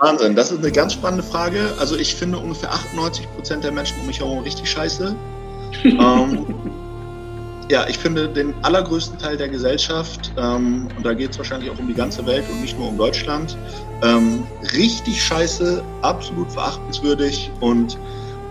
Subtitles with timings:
[0.00, 1.74] Wahnsinn, das ist eine ganz spannende Frage.
[1.78, 5.14] Also ich finde ungefähr 98 Prozent der Menschen um mich herum richtig scheiße.
[5.84, 6.46] ähm,
[7.70, 11.78] ja, ich finde den allergrößten Teil der Gesellschaft, ähm, und da geht es wahrscheinlich auch
[11.78, 13.58] um die ganze Welt und nicht nur um Deutschland,
[14.02, 14.42] ähm,
[14.72, 17.98] richtig scheiße, absolut verachtenswürdig und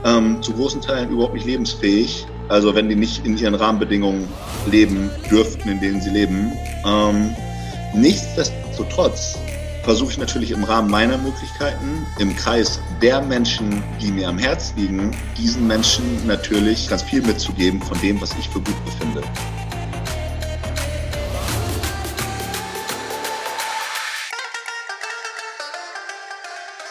[0.05, 2.27] ähm, zu großen Teilen überhaupt nicht lebensfähig.
[2.47, 4.27] Also wenn die nicht in ihren Rahmenbedingungen
[4.70, 6.52] leben dürften, in denen sie leben.
[6.86, 7.36] Ähm,
[7.95, 9.36] nichtsdestotrotz
[9.84, 14.74] versuche ich natürlich im Rahmen meiner Möglichkeiten, im Kreis der Menschen, die mir am Herz
[14.75, 19.21] liegen, diesen Menschen natürlich ganz viel mitzugeben von dem, was ich für gut befinde.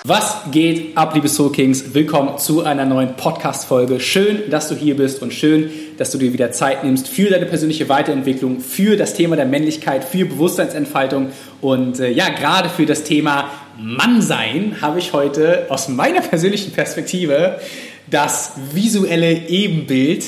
[0.08, 1.92] Was geht ab, liebe Soul Kings?
[1.92, 4.00] Willkommen zu einer neuen Podcast-Folge.
[4.00, 7.44] Schön, dass du hier bist und schön, dass du dir wieder Zeit nimmst für deine
[7.44, 11.28] persönliche Weiterentwicklung, für das Thema der Männlichkeit, für Bewusstseinsentfaltung
[11.60, 17.60] und äh, ja, gerade für das Thema Mannsein habe ich heute aus meiner persönlichen Perspektive
[18.10, 20.24] das visuelle Ebenbild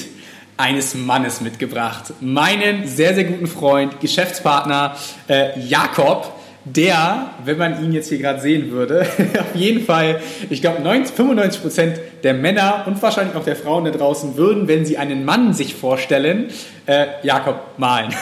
[0.58, 2.12] eines Mannes mitgebracht.
[2.20, 8.40] Meinen sehr, sehr guten Freund, Geschäftspartner äh, Jakob der, wenn man ihn jetzt hier gerade
[8.40, 9.00] sehen würde,
[9.40, 13.90] auf jeden Fall, ich glaube 95 Prozent der Männer und wahrscheinlich auch der Frauen da
[13.90, 16.48] draußen würden, wenn sie einen Mann sich vorstellen,
[16.86, 18.12] äh, Jakob malen.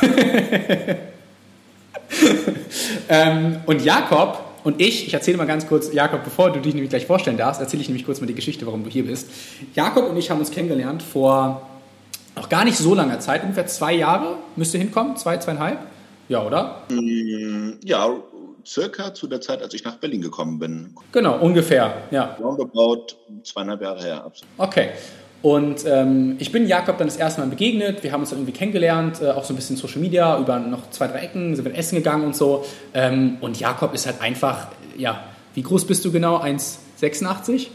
[3.09, 6.91] ähm, und Jakob und ich, ich erzähle mal ganz kurz, Jakob, bevor du dich nämlich
[6.91, 9.31] gleich vorstellen darfst, erzähle ich nämlich kurz mal die Geschichte, warum du hier bist.
[9.75, 11.63] Jakob und ich haben uns kennengelernt vor
[12.37, 15.79] noch gar nicht so langer Zeit, ungefähr zwei Jahre müsste hinkommen, zwei, zweieinhalb.
[16.29, 16.83] Ja, oder?
[16.91, 18.11] Mm, ja,
[18.69, 20.95] circa zu der Zeit, als ich nach Berlin gekommen bin.
[21.13, 22.37] Genau, ungefähr, ja.
[22.41, 23.07] Roundabout
[23.43, 24.25] zweieinhalb Jahre her.
[24.25, 24.53] Absolut.
[24.59, 24.91] Okay.
[25.41, 28.03] Und ähm, ich bin Jakob dann das erste Mal begegnet.
[28.03, 30.91] Wir haben uns dann irgendwie kennengelernt, äh, auch so ein bisschen Social Media, über noch
[30.91, 32.65] zwei, drei Ecken, sind wir essen gegangen und so.
[32.93, 35.25] Ähm, und Jakob ist halt einfach, ja,
[35.55, 36.43] wie groß bist du genau?
[36.43, 37.69] 1,86?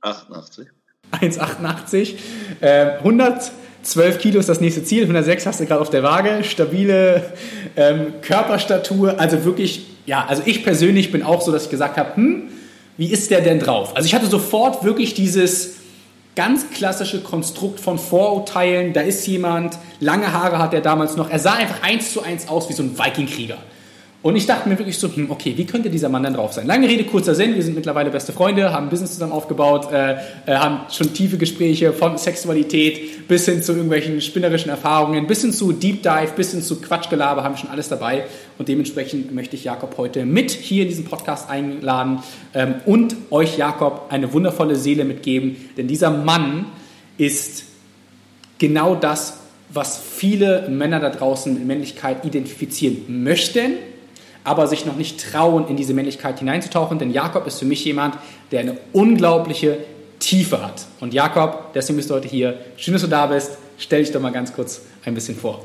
[0.00, 0.68] 88.
[1.12, 2.14] 1,88.
[2.60, 3.52] Äh, 100
[3.82, 7.32] 12 Kilo ist das nächste Ziel, 106 hast du gerade auf der Waage, stabile
[7.76, 12.16] ähm, Körperstatur, also wirklich, ja, also ich persönlich bin auch so, dass ich gesagt habe,
[12.16, 12.42] hm,
[12.96, 13.96] wie ist der denn drauf?
[13.96, 15.76] Also ich hatte sofort wirklich dieses
[16.36, 21.38] ganz klassische Konstrukt von Vorurteilen, da ist jemand, lange Haare hat er damals noch, er
[21.38, 23.58] sah einfach eins zu eins aus wie so ein Vikingkrieger.
[24.22, 26.66] Und ich dachte mir wirklich so, hm, okay, wie könnte dieser Mann dann drauf sein?
[26.66, 30.16] Lange Rede, kurzer Sinn, wir sind mittlerweile beste Freunde, haben ein Business zusammen aufgebaut, äh,
[30.44, 35.52] äh, haben schon tiefe Gespräche von Sexualität bis hin zu irgendwelchen spinnerischen Erfahrungen, bis hin
[35.52, 38.24] zu Deep Dive, bis hin zu Quatschgelaber, haben schon alles dabei.
[38.58, 42.18] Und dementsprechend möchte ich Jakob heute mit hier in diesen Podcast einladen
[42.52, 45.56] ähm, und euch, Jakob, eine wundervolle Seele mitgeben.
[45.78, 46.66] Denn dieser Mann
[47.16, 47.64] ist
[48.58, 49.38] genau das,
[49.72, 53.70] was viele Männer da draußen mit Männlichkeit identifizieren möchten
[54.44, 56.98] aber sich noch nicht trauen, in diese Männlichkeit hineinzutauchen.
[56.98, 58.16] Denn Jakob ist für mich jemand,
[58.50, 59.78] der eine unglaubliche
[60.18, 60.86] Tiefe hat.
[61.00, 62.58] Und Jakob, deswegen bist du heute hier.
[62.76, 63.58] Schön, dass du da bist.
[63.78, 65.64] Stell dich doch mal ganz kurz ein bisschen vor.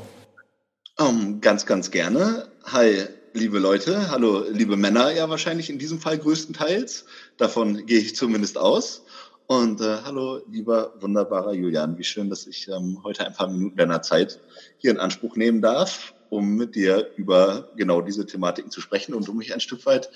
[0.98, 2.48] Um, ganz, ganz gerne.
[2.64, 3.04] Hi,
[3.34, 4.10] liebe Leute.
[4.10, 7.04] Hallo, liebe Männer, ja wahrscheinlich in diesem Fall größtenteils.
[7.36, 9.02] Davon gehe ich zumindest aus.
[9.46, 11.98] Und äh, hallo, lieber wunderbarer Julian.
[11.98, 14.40] Wie schön, dass ich ähm, heute ein paar Minuten deiner Zeit
[14.78, 19.28] hier in Anspruch nehmen darf um mit dir über genau diese Thematiken zu sprechen und
[19.28, 20.10] um mich ein Stück weit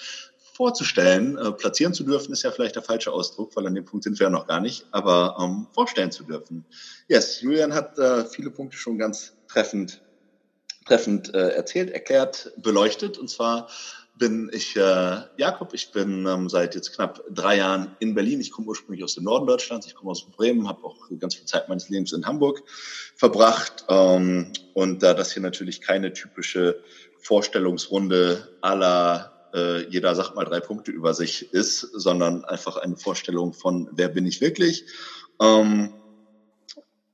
[0.60, 1.38] vorzustellen.
[1.38, 4.18] Äh, platzieren zu dürfen ist ja vielleicht der falsche Ausdruck, weil an dem Punkt sind
[4.18, 6.66] wir ja noch gar nicht, aber ähm, vorstellen zu dürfen.
[7.08, 10.02] Yes, Julian hat äh, viele Punkte schon ganz treffend,
[10.84, 13.16] treffend äh, erzählt, erklärt, beleuchtet.
[13.16, 13.68] Und zwar
[14.20, 15.74] bin ich äh, Jakob.
[15.74, 18.40] Ich bin ähm, seit jetzt knapp drei Jahren in Berlin.
[18.40, 19.86] Ich komme ursprünglich aus dem Norden Deutschlands.
[19.86, 22.62] Ich komme aus Bremen, habe auch ganz viel Zeit meines Lebens in Hamburg
[23.16, 23.86] verbracht.
[23.88, 26.80] Ähm, und da das hier natürlich keine typische
[27.18, 33.52] Vorstellungsrunde aller äh, jeder sagt mal drei Punkte über sich ist, sondern einfach eine Vorstellung
[33.52, 34.84] von wer bin ich wirklich.
[35.40, 35.94] Ähm,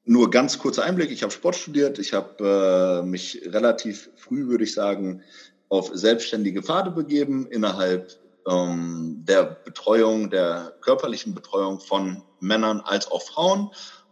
[0.05, 1.11] nur ganz kurzer Einblick.
[1.11, 1.99] Ich habe Sport studiert.
[1.99, 5.23] Ich habe äh, mich relativ früh, würde ich sagen,
[5.69, 8.13] auf selbstständige Pfade begeben innerhalb
[8.49, 13.71] ähm, der Betreuung, der körperlichen Betreuung von Männern als auch Frauen.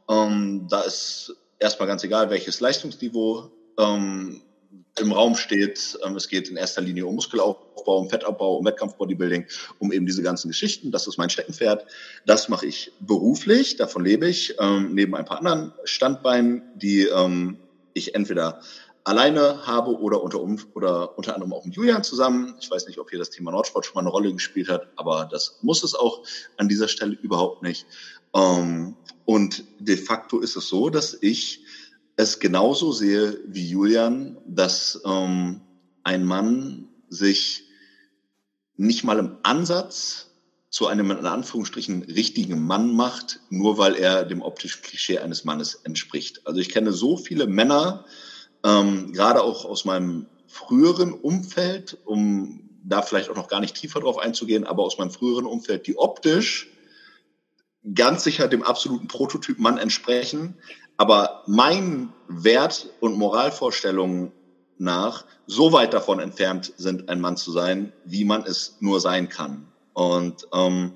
[0.09, 4.43] Ähm, da ist erstmal ganz egal, welches Leistungsniveau ähm,
[4.99, 5.99] im Raum steht.
[6.05, 9.47] Ähm, es geht in erster Linie um Muskelaufbau, um Fettabbau, um Wettkampfbodybuilding,
[9.79, 10.91] um eben diese ganzen Geschichten.
[10.91, 11.87] Das ist mein Steckenpferd.
[12.27, 17.59] Das mache ich beruflich, davon lebe ich, ähm, neben ein paar anderen Standbeinen, die ähm,
[17.93, 18.61] ich entweder
[19.05, 20.41] alleine habe oder unter,
[20.75, 22.55] oder unter anderem auch mit Julian zusammen.
[22.61, 25.29] Ich weiß nicht, ob hier das Thema Nordsport schon mal eine Rolle gespielt hat, aber
[25.31, 26.23] das muss es auch
[26.57, 27.87] an dieser Stelle überhaupt nicht.
[28.35, 28.97] Ähm,
[29.27, 31.65] und de facto ist es so, dass ich
[32.17, 35.61] es genauso sehe wie Julian, dass ähm,
[36.03, 37.65] ein Mann sich
[38.77, 40.31] nicht mal im Ansatz
[40.71, 45.77] zu einem in Anführungsstrichen richtigen Mann macht, nur weil er dem optischen Klischee eines Mannes
[45.85, 46.47] entspricht.
[46.47, 48.05] Also ich kenne so viele Männer,
[48.65, 54.01] ähm, gerade auch aus meinem früheren Umfeld, um da vielleicht auch noch gar nicht tiefer
[54.01, 56.71] drauf einzugehen, aber aus meinem früheren Umfeld, die optisch
[57.95, 60.57] ganz sicher dem absoluten Prototyp Mann entsprechen,
[60.97, 64.33] aber mein Wert und Moralvorstellungen
[64.79, 69.29] nach so weit davon entfernt sind, ein Mann zu sein, wie man es nur sein
[69.29, 69.69] kann.
[69.93, 70.95] Und ähm,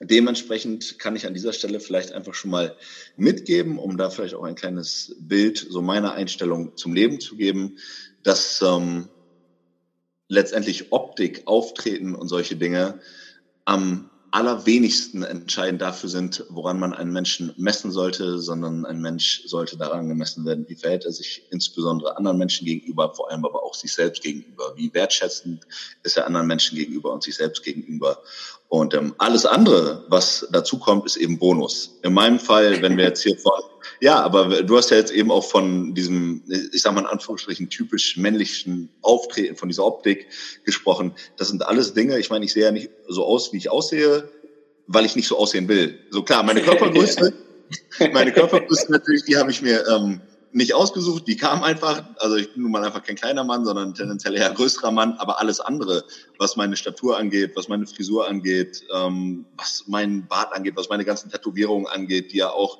[0.00, 2.76] dementsprechend kann ich an dieser Stelle vielleicht einfach schon mal
[3.16, 7.76] mitgeben, um da vielleicht auch ein kleines Bild so meiner Einstellung zum Leben zu geben,
[8.22, 9.10] dass ähm,
[10.28, 13.00] letztendlich Optik, Auftreten und solche Dinge
[13.64, 19.76] am allerwenigsten entscheidend dafür sind, woran man einen Menschen messen sollte, sondern ein Mensch sollte
[19.76, 23.74] daran gemessen werden, wie verhält er sich insbesondere anderen Menschen gegenüber, vor allem aber auch
[23.74, 24.72] sich selbst gegenüber.
[24.76, 25.64] Wie wertschätzend
[26.04, 28.22] ist er anderen Menschen gegenüber und sich selbst gegenüber.
[28.70, 31.98] Und ähm, alles andere, was dazu kommt, ist eben Bonus.
[32.04, 33.60] In meinem Fall, wenn wir jetzt hier von,
[34.00, 37.68] ja, aber du hast ja jetzt eben auch von diesem, ich sag mal in Anführungsstrichen,
[37.68, 40.28] typisch männlichen Auftreten, von dieser Optik
[40.64, 41.16] gesprochen.
[41.36, 44.30] Das sind alles Dinge, ich meine, ich sehe ja nicht so aus, wie ich aussehe,
[44.86, 45.98] weil ich nicht so aussehen will.
[46.10, 47.34] So klar, meine Körpergröße,
[48.12, 50.20] meine Körpergröße natürlich, die habe ich mir ähm,
[50.52, 52.02] nicht ausgesucht, die kam einfach.
[52.16, 55.14] Also ich bin nun mal einfach kein kleiner Mann, sondern tendenziell eher größerer Mann.
[55.14, 56.04] Aber alles andere,
[56.38, 61.04] was meine Statur angeht, was meine Frisur angeht, ähm, was meinen Bart angeht, was meine
[61.04, 62.78] ganzen Tätowierungen angeht, die ja auch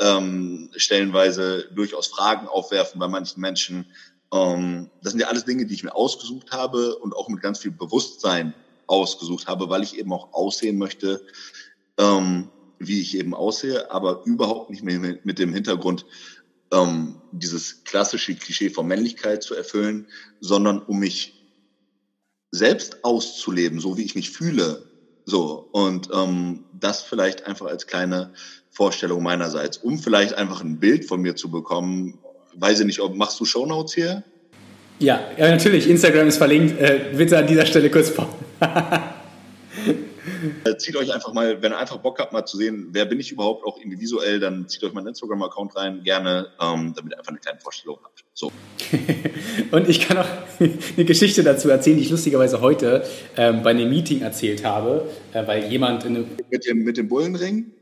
[0.00, 3.86] ähm, stellenweise durchaus Fragen aufwerfen bei manchen Menschen.
[4.32, 7.58] Ähm, das sind ja alles Dinge, die ich mir ausgesucht habe und auch mit ganz
[7.58, 8.54] viel Bewusstsein
[8.86, 11.24] ausgesucht habe, weil ich eben auch aussehen möchte,
[11.98, 16.06] ähm, wie ich eben aussehe, aber überhaupt nicht mehr mit dem Hintergrund,
[16.72, 20.06] ähm, dieses klassische Klischee von Männlichkeit zu erfüllen,
[20.40, 21.34] sondern um mich
[22.50, 24.90] selbst auszuleben, so wie ich mich fühle.
[25.24, 28.32] So, und ähm, das vielleicht einfach als kleine
[28.70, 32.18] Vorstellung meinerseits, um vielleicht einfach ein Bild von mir zu bekommen.
[32.54, 34.24] Weiß ich nicht, ob machst du Shownotes hier?
[34.98, 35.88] Ja, ja natürlich.
[35.88, 36.80] Instagram ist verlinkt.
[36.80, 38.12] Äh, bitte an dieser Stelle kurz
[40.78, 43.32] zieht euch einfach mal, wenn ihr einfach Bock habt, mal zu sehen, wer bin ich
[43.32, 47.30] überhaupt auch irgendwie visuell, dann zieht euch meinen Instagram-Account rein, gerne, ähm, damit ihr einfach
[47.30, 48.24] eine kleine Vorstellung habt.
[48.34, 48.52] So.
[49.70, 50.28] und ich kann auch
[50.60, 53.04] eine Geschichte dazu erzählen, die ich lustigerweise heute
[53.36, 57.08] ähm, bei einem Meeting erzählt habe, äh, weil jemand in einem mit dem, mit dem
[57.08, 57.72] Bullenring?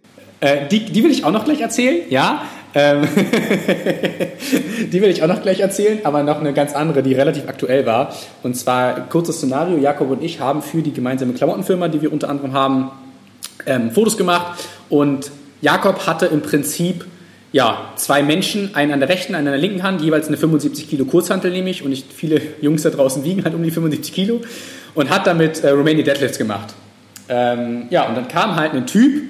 [0.41, 2.47] Äh, die, die will ich auch noch gleich erzählen, ja.
[2.75, 3.03] Ähm
[4.93, 7.87] die will ich auch noch gleich erzählen, aber noch eine ganz andere, die relativ aktuell
[7.87, 8.15] war.
[8.43, 9.79] Und zwar kurzes Szenario.
[9.79, 12.91] Jakob und ich haben für die gemeinsame Klamottenfirma, die wir unter anderem haben,
[13.67, 14.65] ähm, Fotos gemacht.
[14.89, 15.31] Und
[15.61, 17.05] Jakob hatte im Prinzip
[17.53, 20.89] ja, zwei Menschen, einen an der rechten, einen an der linken Hand, jeweils eine 75
[20.89, 24.15] Kilo Kurzhantel nehme ich und nicht viele Jungs da draußen wiegen halt um die 75
[24.15, 24.43] Kilo
[24.95, 26.75] und hat damit äh, Romanian Deadlifts gemacht.
[27.29, 29.23] Ähm, ja, und dann kam halt ein Typ,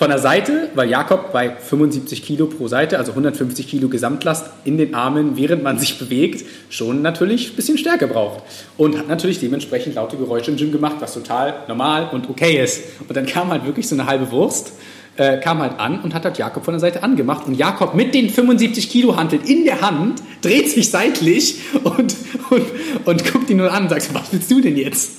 [0.00, 4.78] von der Seite, weil Jakob bei 75 Kilo pro Seite, also 150 Kilo Gesamtlast in
[4.78, 8.42] den Armen, während man sich bewegt, schon natürlich ein bisschen Stärke braucht.
[8.78, 12.82] Und hat natürlich dementsprechend laute Geräusche im Gym gemacht, was total normal und okay ist.
[13.06, 14.72] Und dann kam halt wirklich so eine halbe Wurst,
[15.18, 17.46] äh, kam halt an und hat halt Jakob von der Seite angemacht.
[17.46, 22.16] Und Jakob mit den 75 Kilo Hanteln in der Hand dreht sich seitlich und,
[22.48, 22.66] und,
[23.04, 25.10] und guckt ihn nur an und sagt, was willst du denn jetzt?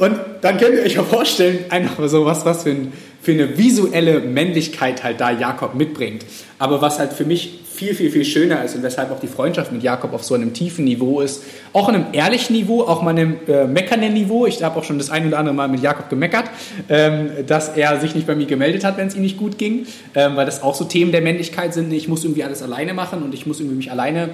[0.00, 2.92] Und dann könnt ihr euch ja vorstellen, einfach so was, was für ein
[3.26, 6.24] für eine visuelle Männlichkeit halt da Jakob mitbringt.
[6.60, 9.72] Aber was halt für mich viel, viel, viel schöner ist und weshalb auch die Freundschaft
[9.72, 11.42] mit Jakob auf so einem tiefen Niveau ist,
[11.72, 14.46] auch einem ehrlichen Niveau, auch mal einem äh, meckernden Niveau.
[14.46, 16.44] Ich habe auch schon das ein oder andere Mal mit Jakob gemeckert,
[16.88, 19.88] ähm, dass er sich nicht bei mir gemeldet hat, wenn es ihm nicht gut ging,
[20.14, 21.92] ähm, weil das auch so Themen der Männlichkeit sind.
[21.92, 24.28] Ich muss irgendwie alles alleine machen und ich muss irgendwie mich alleine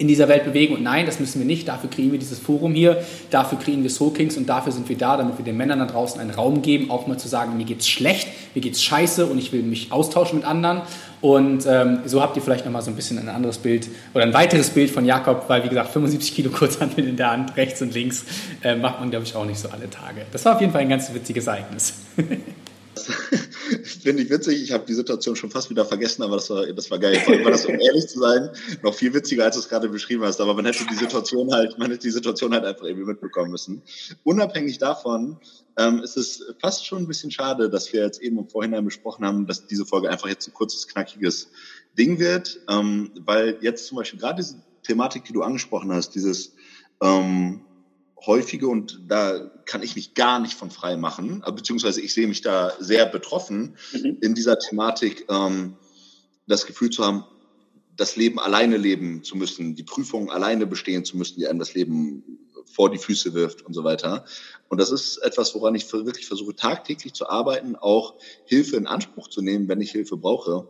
[0.00, 0.74] in dieser Welt bewegen.
[0.74, 1.68] Und nein, das müssen wir nicht.
[1.68, 4.96] Dafür kriegen wir dieses Forum hier, dafür kriegen wir Soul Kings und dafür sind wir
[4.96, 7.66] da, damit wir den Männern da draußen einen Raum geben, auch mal zu sagen, mir
[7.66, 10.80] geht's schlecht, mir geht's scheiße und ich will mich austauschen mit anderen.
[11.20, 14.32] Und ähm, so habt ihr vielleicht nochmal so ein bisschen ein anderes Bild oder ein
[14.32, 17.92] weiteres Bild von Jakob, weil wie gesagt, 75 Kilo Kurzhandel in der Hand, rechts und
[17.92, 18.24] links,
[18.64, 20.22] äh, macht man, glaube ich, auch nicht so alle Tage.
[20.32, 21.92] Das war auf jeden Fall ein ganz witziges Ereignis.
[24.02, 24.62] Finde ich witzig.
[24.62, 27.16] Ich habe die Situation schon fast wieder vergessen, aber das war, das war geil.
[27.16, 28.50] Vor allem war das, um ehrlich zu sein,
[28.82, 30.40] noch viel witziger, als du es gerade beschrieben hast.
[30.40, 33.82] Aber man hätte die Situation halt, man hätte die Situation halt einfach irgendwie mitbekommen müssen.
[34.24, 35.38] Unabhängig davon
[35.78, 39.24] ähm, ist es fast schon ein bisschen schade, dass wir jetzt eben im Vorhinein besprochen
[39.24, 41.48] haben, dass diese Folge einfach jetzt ein kurzes, knackiges
[41.96, 46.54] Ding wird, ähm, weil jetzt zum Beispiel gerade diese Thematik, die du angesprochen hast, dieses
[47.02, 47.60] ähm,
[48.26, 52.26] häufige und da kann ich mich gar nicht von frei machen, äh, beziehungsweise ich sehe
[52.26, 54.18] mich da sehr betroffen mhm.
[54.20, 55.76] in dieser Thematik, ähm,
[56.46, 57.24] das Gefühl zu haben,
[57.96, 61.74] das Leben alleine leben zu müssen, die Prüfungen alleine bestehen zu müssen, die einem das
[61.74, 64.24] Leben vor die Füße wirft und so weiter.
[64.68, 69.28] Und das ist etwas, woran ich wirklich versuche, tagtäglich zu arbeiten, auch Hilfe in Anspruch
[69.28, 70.68] zu nehmen, wenn ich Hilfe brauche.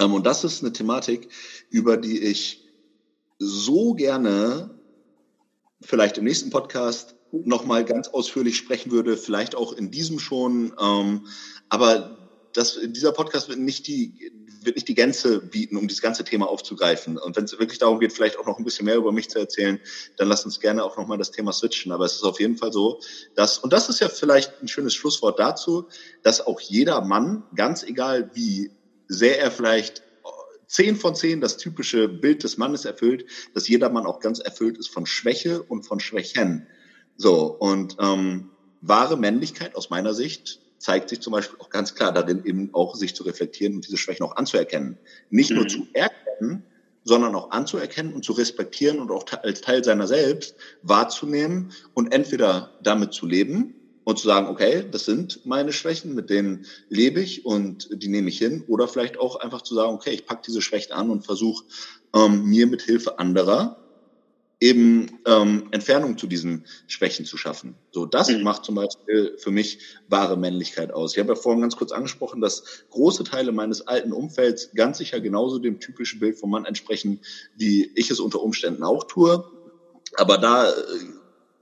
[0.00, 1.28] Ähm, und das ist eine Thematik,
[1.70, 2.64] über die ich
[3.38, 4.81] so gerne
[5.82, 10.72] vielleicht im nächsten Podcast nochmal ganz ausführlich sprechen würde, vielleicht auch in diesem schon.
[10.80, 11.26] Ähm,
[11.68, 12.18] aber
[12.52, 16.48] das, dieser Podcast wird nicht die, wird nicht die Gänze bieten, um dieses ganze Thema
[16.48, 17.18] aufzugreifen.
[17.18, 19.38] Und wenn es wirklich darum geht, vielleicht auch noch ein bisschen mehr über mich zu
[19.38, 19.80] erzählen,
[20.16, 21.92] dann lass uns gerne auch nochmal das Thema switchen.
[21.92, 23.00] Aber es ist auf jeden Fall so,
[23.34, 25.88] dass, und das ist ja vielleicht ein schönes Schlusswort dazu,
[26.22, 28.70] dass auch jeder Mann, ganz egal wie
[29.08, 30.02] sehr er vielleicht
[30.72, 34.78] zehn von zehn das typische Bild des Mannes erfüllt, dass jeder Mann auch ganz erfüllt
[34.78, 36.66] ist von Schwäche und von Schwächen.
[37.16, 38.50] So, und ähm,
[38.80, 42.96] wahre Männlichkeit aus meiner Sicht zeigt sich zum Beispiel auch ganz klar darin, eben auch
[42.96, 44.98] sich zu reflektieren und diese Schwächen auch anzuerkennen.
[45.28, 45.56] Nicht mhm.
[45.56, 46.64] nur zu erkennen,
[47.04, 52.78] sondern auch anzuerkennen und zu respektieren und auch als Teil seiner selbst wahrzunehmen und entweder
[52.82, 57.44] damit zu leben und zu sagen, okay, das sind meine Schwächen, mit denen lebe ich
[57.46, 58.64] und die nehme ich hin.
[58.66, 61.64] Oder vielleicht auch einfach zu sagen, okay, ich packe diese Schwächen an und versuche
[62.14, 63.78] ähm, mir mit Hilfe anderer
[64.62, 67.74] eben ähm, Entfernung zu diesen Schwächen zu schaffen.
[67.90, 68.44] So, das mhm.
[68.44, 71.14] macht zum Beispiel für mich wahre Männlichkeit aus.
[71.14, 75.20] Ich habe ja vorhin ganz kurz angesprochen, dass große Teile meines alten Umfelds ganz sicher
[75.20, 77.20] genauso dem typischen Bild vom Mann entsprechen,
[77.56, 79.44] wie ich es unter Umständen auch tue.
[80.16, 80.74] Aber da äh,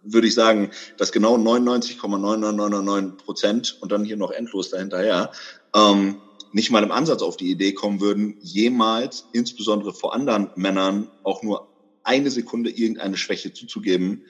[0.02, 5.30] würde ich sagen, dass genau 99,9999 Prozent und dann hier noch endlos dahinterher
[5.74, 6.20] ähm,
[6.52, 11.42] nicht mal im Ansatz auf die Idee kommen würden, jemals, insbesondere vor anderen Männern, auch
[11.42, 11.68] nur
[12.02, 14.24] eine Sekunde irgendeine Schwäche zuzugeben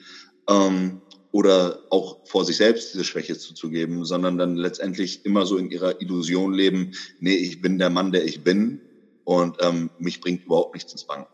[0.47, 1.01] ähm,
[1.31, 6.01] oder auch vor sich selbst diese Schwäche zuzugeben, sondern dann letztendlich immer so in ihrer
[6.01, 8.81] Illusion leben, nee, ich bin der Mann, der ich bin
[9.23, 11.33] und ähm, mich bringt überhaupt nichts ins Banken.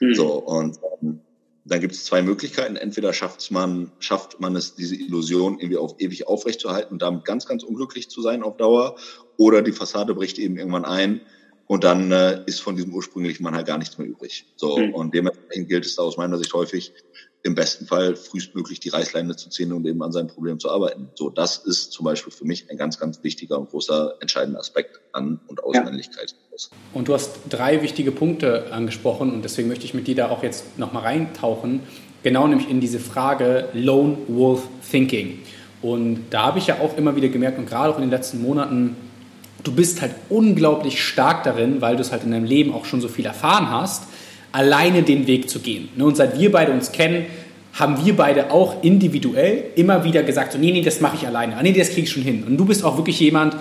[0.00, 0.14] Mhm.
[0.14, 1.20] So, und ähm,
[1.64, 2.76] dann gibt es zwei Möglichkeiten.
[2.76, 7.46] Entweder schafft man, schafft man es, diese Illusion irgendwie auf ewig aufrechtzuerhalten und damit ganz,
[7.46, 8.96] ganz unglücklich zu sein auf Dauer,
[9.36, 11.20] oder die Fassade bricht eben irgendwann ein
[11.66, 14.46] und dann äh, ist von diesem ursprünglichen Mann halt gar nichts mehr übrig.
[14.56, 14.94] So, mhm.
[14.94, 16.92] und dementsprechend gilt es da aus meiner Sicht häufig,
[17.44, 21.10] im besten Fall frühestmöglich die Reißleine zu ziehen und eben an seinem Problem zu arbeiten.
[21.14, 25.00] So, das ist zum Beispiel für mich ein ganz, ganz wichtiger und großer entscheidender Aspekt
[25.12, 25.74] an und aus
[26.50, 26.78] Ja.
[26.94, 30.42] Und du hast drei wichtige Punkte angesprochen und deswegen möchte ich mit dir da auch
[30.42, 31.80] jetzt nochmal reintauchen.
[32.22, 35.40] Genau nämlich in diese Frage Lone Wolf Thinking.
[35.82, 38.40] Und da habe ich ja auch immer wieder gemerkt und gerade auch in den letzten
[38.40, 38.96] Monaten
[39.64, 43.00] du bist halt unglaublich stark darin, weil du es halt in deinem Leben auch schon
[43.00, 44.04] so viel erfahren hast,
[44.54, 45.88] alleine den Weg zu gehen.
[45.96, 47.26] Ne, und seit wir beide uns kennen,
[47.72, 51.56] haben wir beide auch individuell immer wieder gesagt, so, nee, nee, das mache ich alleine.
[51.56, 52.44] Ah, nee, das kriege ich schon hin.
[52.46, 53.56] Und du bist auch wirklich jemand,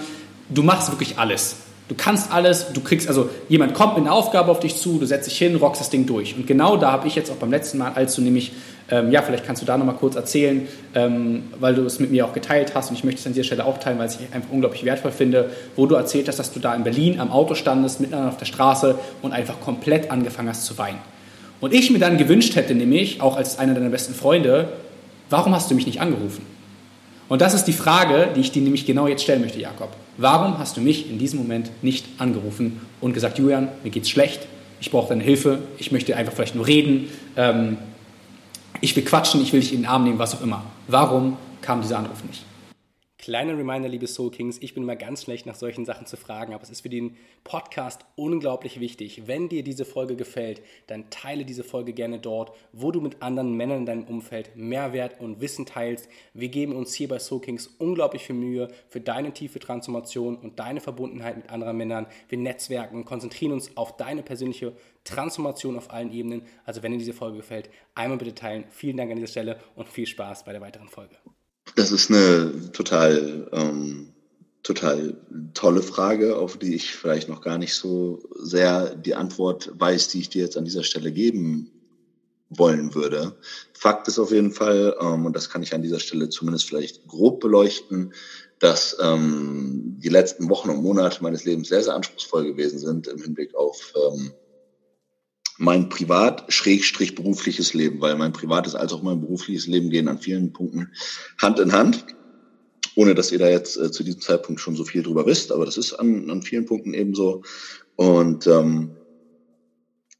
[0.49, 1.55] du machst wirklich alles.
[1.89, 5.05] Du kannst alles, du kriegst, also jemand kommt mit einer Aufgabe auf dich zu, du
[5.07, 6.35] setzt dich hin, rockst das Ding durch.
[6.35, 8.51] Und genau da habe ich jetzt auch beim letzten Mal, als du nämlich,
[8.93, 12.27] ähm, ja, vielleicht kannst du da nochmal kurz erzählen, ähm, weil du es mit mir
[12.27, 14.19] auch geteilt hast und ich möchte es an dieser Stelle auch teilen, weil ich es
[14.31, 17.55] einfach unglaublich wertvoll finde, wo du erzählt hast, dass du da in Berlin am Auto
[17.55, 20.99] standest, miteinander auf der Straße und einfach komplett angefangen hast zu weinen.
[21.59, 24.69] Und ich mir dann gewünscht hätte, nämlich, auch als einer deiner besten Freunde,
[25.31, 26.45] warum hast du mich nicht angerufen?
[27.29, 29.89] Und das ist die Frage, die ich dir nämlich genau jetzt stellen möchte, Jakob.
[30.17, 34.41] Warum hast du mich in diesem Moment nicht angerufen und gesagt, Julian, mir geht's schlecht,
[34.79, 37.07] ich brauche deine Hilfe, ich möchte einfach vielleicht nur reden,
[37.37, 37.77] ähm,
[38.81, 40.63] ich will quatschen, ich will dich in den Arm nehmen, was auch immer.
[40.87, 42.43] Warum kam dieser Anruf nicht?
[43.23, 46.53] Kleiner Reminder, liebe Soul Kings, ich bin immer ganz schlecht nach solchen Sachen zu fragen,
[46.53, 47.15] aber es ist für den
[47.45, 49.27] Podcast unglaublich wichtig.
[49.27, 53.55] Wenn dir diese Folge gefällt, dann teile diese Folge gerne dort, wo du mit anderen
[53.55, 56.09] Männern in deinem Umfeld Mehrwert und Wissen teilst.
[56.33, 60.59] Wir geben uns hier bei Soul Kings unglaublich viel Mühe für deine tiefe Transformation und
[60.59, 62.07] deine Verbundenheit mit anderen Männern.
[62.27, 64.73] Wir netzwerken, konzentrieren uns auf deine persönliche
[65.05, 66.41] Transformation auf allen Ebenen.
[66.65, 68.65] Also wenn dir diese Folge gefällt, einmal bitte teilen.
[68.69, 71.15] Vielen Dank an dieser Stelle und viel Spaß bei der weiteren Folge.
[71.75, 74.13] Das ist eine total, ähm,
[74.61, 75.17] total
[75.53, 80.19] tolle Frage, auf die ich vielleicht noch gar nicht so sehr die Antwort weiß, die
[80.19, 81.71] ich dir jetzt an dieser Stelle geben
[82.49, 83.35] wollen würde.
[83.73, 87.07] Fakt ist auf jeden Fall, ähm, und das kann ich an dieser Stelle zumindest vielleicht
[87.07, 88.13] grob beleuchten,
[88.59, 93.21] dass ähm, die letzten Wochen und Monate meines Lebens sehr, sehr anspruchsvoll gewesen sind im
[93.21, 94.31] Hinblick auf ähm,
[95.63, 100.91] mein privat-berufliches Leben, weil mein privates als auch mein berufliches Leben gehen an vielen Punkten
[101.37, 102.05] Hand in Hand.
[102.95, 105.65] Ohne dass ihr da jetzt äh, zu diesem Zeitpunkt schon so viel drüber wisst, aber
[105.65, 107.43] das ist an, an vielen Punkten ebenso.
[107.95, 108.91] Und ähm,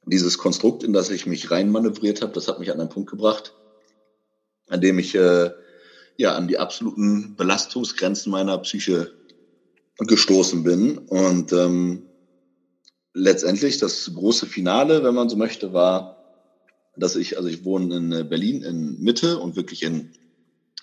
[0.06, 3.54] dieses Konstrukt, in das ich mich reinmanövriert habe, das hat mich an einen Punkt gebracht,
[4.70, 5.52] an dem ich äh,
[6.18, 9.12] ja an die absoluten Belastungsgrenzen meiner Psyche
[10.00, 10.98] gestoßen bin.
[10.98, 12.04] Und ähm,
[13.14, 16.24] letztendlich das große Finale, wenn man so möchte, war
[16.96, 20.12] dass ich, also ich wohne in äh, Berlin in Mitte und wirklich in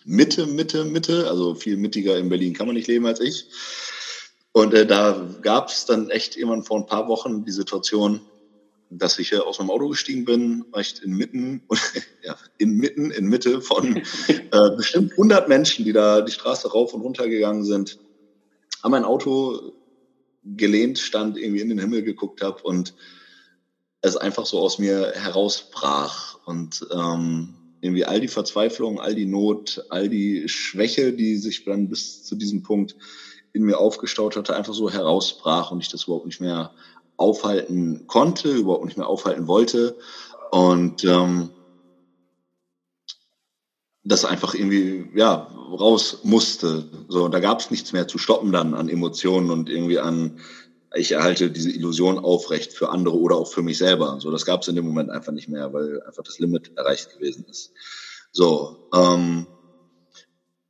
[0.05, 3.47] Mitte, Mitte, Mitte, also viel mittiger in Berlin kann man nicht leben als ich.
[4.53, 8.21] Und äh, da gab es dann echt irgendwann vor ein paar Wochen die Situation,
[8.89, 11.63] dass ich äh, aus meinem Auto gestiegen bin, echt inmitten,
[12.25, 13.97] ja, inmitten, in Mitte von
[14.29, 17.99] äh, bestimmt 100 Menschen, die da die Straße rauf und runter gegangen sind,
[18.83, 19.75] an mein Auto
[20.43, 22.95] gelehnt stand, irgendwie in den Himmel geguckt habe und
[24.03, 26.39] es einfach so aus mir herausbrach.
[26.47, 31.89] Und ähm, irgendwie all die Verzweiflung, all die Not, all die Schwäche, die sich dann
[31.89, 32.97] bis zu diesem Punkt
[33.53, 36.73] in mir aufgestaut hatte, einfach so herausbrach und ich das überhaupt nicht mehr
[37.17, 39.97] aufhalten konnte, überhaupt nicht mehr aufhalten wollte.
[40.51, 41.51] Und ähm,
[44.03, 46.85] das einfach irgendwie ja raus musste.
[47.09, 50.41] So, da gab es nichts mehr zu stoppen dann an Emotionen und irgendwie an
[50.95, 54.19] ich erhalte diese Illusion aufrecht für andere oder auch für mich selber.
[54.21, 57.15] So, das gab es in dem Moment einfach nicht mehr, weil einfach das Limit erreicht
[57.15, 57.73] gewesen ist.
[58.33, 59.47] So, ähm,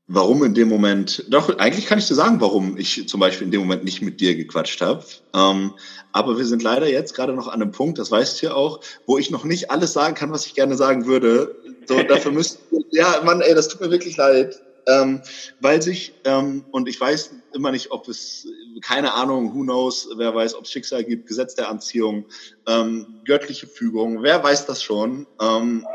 [0.07, 3.50] warum in dem Moment, doch, eigentlich kann ich dir sagen, warum ich zum Beispiel in
[3.50, 5.04] dem Moment nicht mit dir gequatscht habe.
[5.35, 5.73] Ähm,
[6.12, 8.80] aber wir sind leider jetzt gerade noch an einem Punkt, das weißt du ja auch,
[9.07, 11.54] wo ich noch nicht alles sagen kann, was ich gerne sagen würde.
[11.87, 12.59] So, dafür müsst,
[12.90, 14.61] ja, Mann, ey, das tut mir wirklich leid.
[14.87, 15.22] Ähm,
[15.60, 18.46] weil sich, ähm, und ich weiß immer nicht, ob es,
[18.82, 22.25] keine Ahnung, who knows, wer weiß, ob es Schicksal gibt, Gesetz der Anziehung,
[22.66, 25.26] ähm, göttliche Fügung, wer weiß das schon.
[25.40, 25.87] Ähm,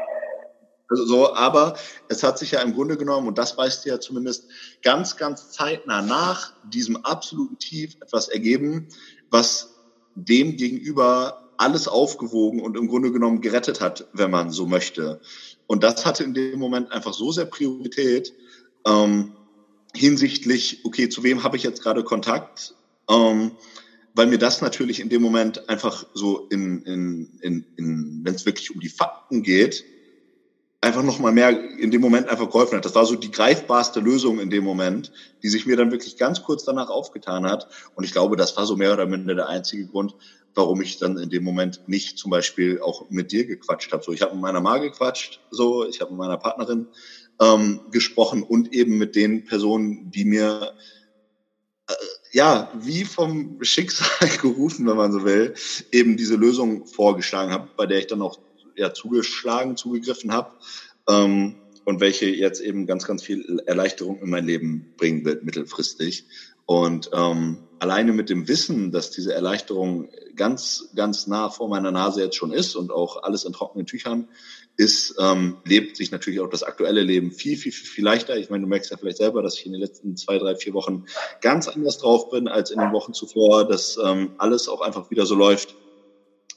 [0.88, 1.78] also so, aber
[2.10, 4.48] es hat sich ja im Grunde genommen, und das weißt du ja zumindest,
[4.84, 8.88] ganz, ganz zeitnah nach diesem absoluten Tief etwas ergeben,
[9.32, 9.76] was
[10.16, 15.22] dem gegenüber alles aufgewogen und im Grunde genommen gerettet hat, wenn man so möchte.
[15.68, 18.34] Und das hatte in dem Moment einfach so sehr Priorität
[18.86, 19.34] ähm,
[19.94, 22.76] hinsichtlich, okay, zu wem habe ich jetzt gerade Kontakt?
[23.10, 23.52] Ähm,
[24.14, 28.46] weil mir das natürlich in dem Moment einfach so in, in, in, in wenn es
[28.46, 29.84] wirklich um die Fakten geht,
[30.86, 31.50] einfach noch mal mehr
[31.80, 32.86] in dem Moment einfach geholfen hat.
[32.86, 35.12] Das war so die greifbarste Lösung in dem Moment,
[35.42, 37.68] die sich mir dann wirklich ganz kurz danach aufgetan hat.
[37.96, 40.16] Und ich glaube, das war so mehr oder minder der einzige Grund,
[40.54, 44.04] warum ich dann in dem Moment nicht zum Beispiel auch mit dir gequatscht habe.
[44.04, 46.88] So, ich habe mit meiner Ma gequatscht, so, ich habe mit meiner Partnerin
[47.42, 50.74] ähm, gesprochen und eben mit den Personen, die mir
[51.88, 51.94] äh,
[52.32, 55.54] ja, wie vom Schicksal gerufen, wenn man so will,
[55.92, 58.40] eben diese Lösung vorgeschlagen habe, bei der ich dann auch
[58.76, 60.52] ja, zugeschlagen, zugegriffen habe
[61.08, 66.26] ähm, und welche jetzt eben ganz, ganz viel Erleichterung in mein Leben bringen wird, mittelfristig.
[66.66, 72.22] Und ähm, alleine mit dem Wissen, dass diese Erleichterung ganz, ganz nah vor meiner Nase
[72.24, 74.28] jetzt schon ist und auch alles in trockenen Tüchern
[74.78, 78.36] ist, ähm, lebt sich natürlich auch das aktuelle Leben viel, viel, viel, viel leichter.
[78.38, 80.74] Ich meine, du merkst ja vielleicht selber, dass ich in den letzten zwei, drei, vier
[80.74, 81.06] Wochen
[81.42, 85.26] ganz anders drauf bin als in den Wochen zuvor, dass ähm, alles auch einfach wieder
[85.26, 85.76] so läuft,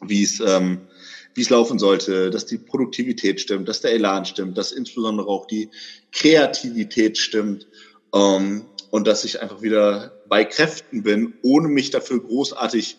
[0.00, 0.88] wie es ähm,
[1.34, 5.46] wie es laufen sollte, dass die Produktivität stimmt, dass der Elan stimmt, dass insbesondere auch
[5.46, 5.70] die
[6.10, 7.68] Kreativität stimmt
[8.12, 12.98] ähm, und dass ich einfach wieder bei Kräften bin, ohne mich dafür großartig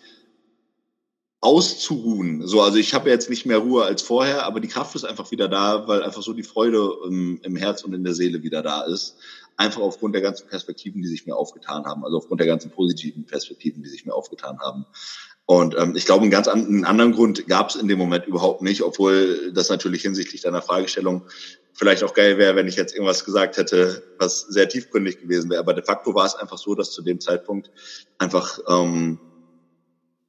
[1.41, 2.45] auszuruhen.
[2.45, 5.31] So, also ich habe jetzt nicht mehr Ruhe als vorher, aber die Kraft ist einfach
[5.31, 8.61] wieder da, weil einfach so die Freude im, im Herz und in der Seele wieder
[8.61, 9.15] da ist.
[9.55, 13.25] Einfach aufgrund der ganzen Perspektiven, die sich mir aufgetan haben, also aufgrund der ganzen positiven
[13.25, 14.85] Perspektiven, die sich mir aufgetan haben.
[15.45, 18.27] Und ähm, ich glaube, einen ganz an, einen anderen Grund gab es in dem Moment
[18.27, 21.23] überhaupt nicht, obwohl das natürlich hinsichtlich deiner Fragestellung
[21.73, 25.61] vielleicht auch geil wäre, wenn ich jetzt irgendwas gesagt hätte, was sehr tiefgründig gewesen wäre.
[25.61, 27.71] Aber de facto war es einfach so, dass zu dem Zeitpunkt
[28.17, 29.19] einfach ähm,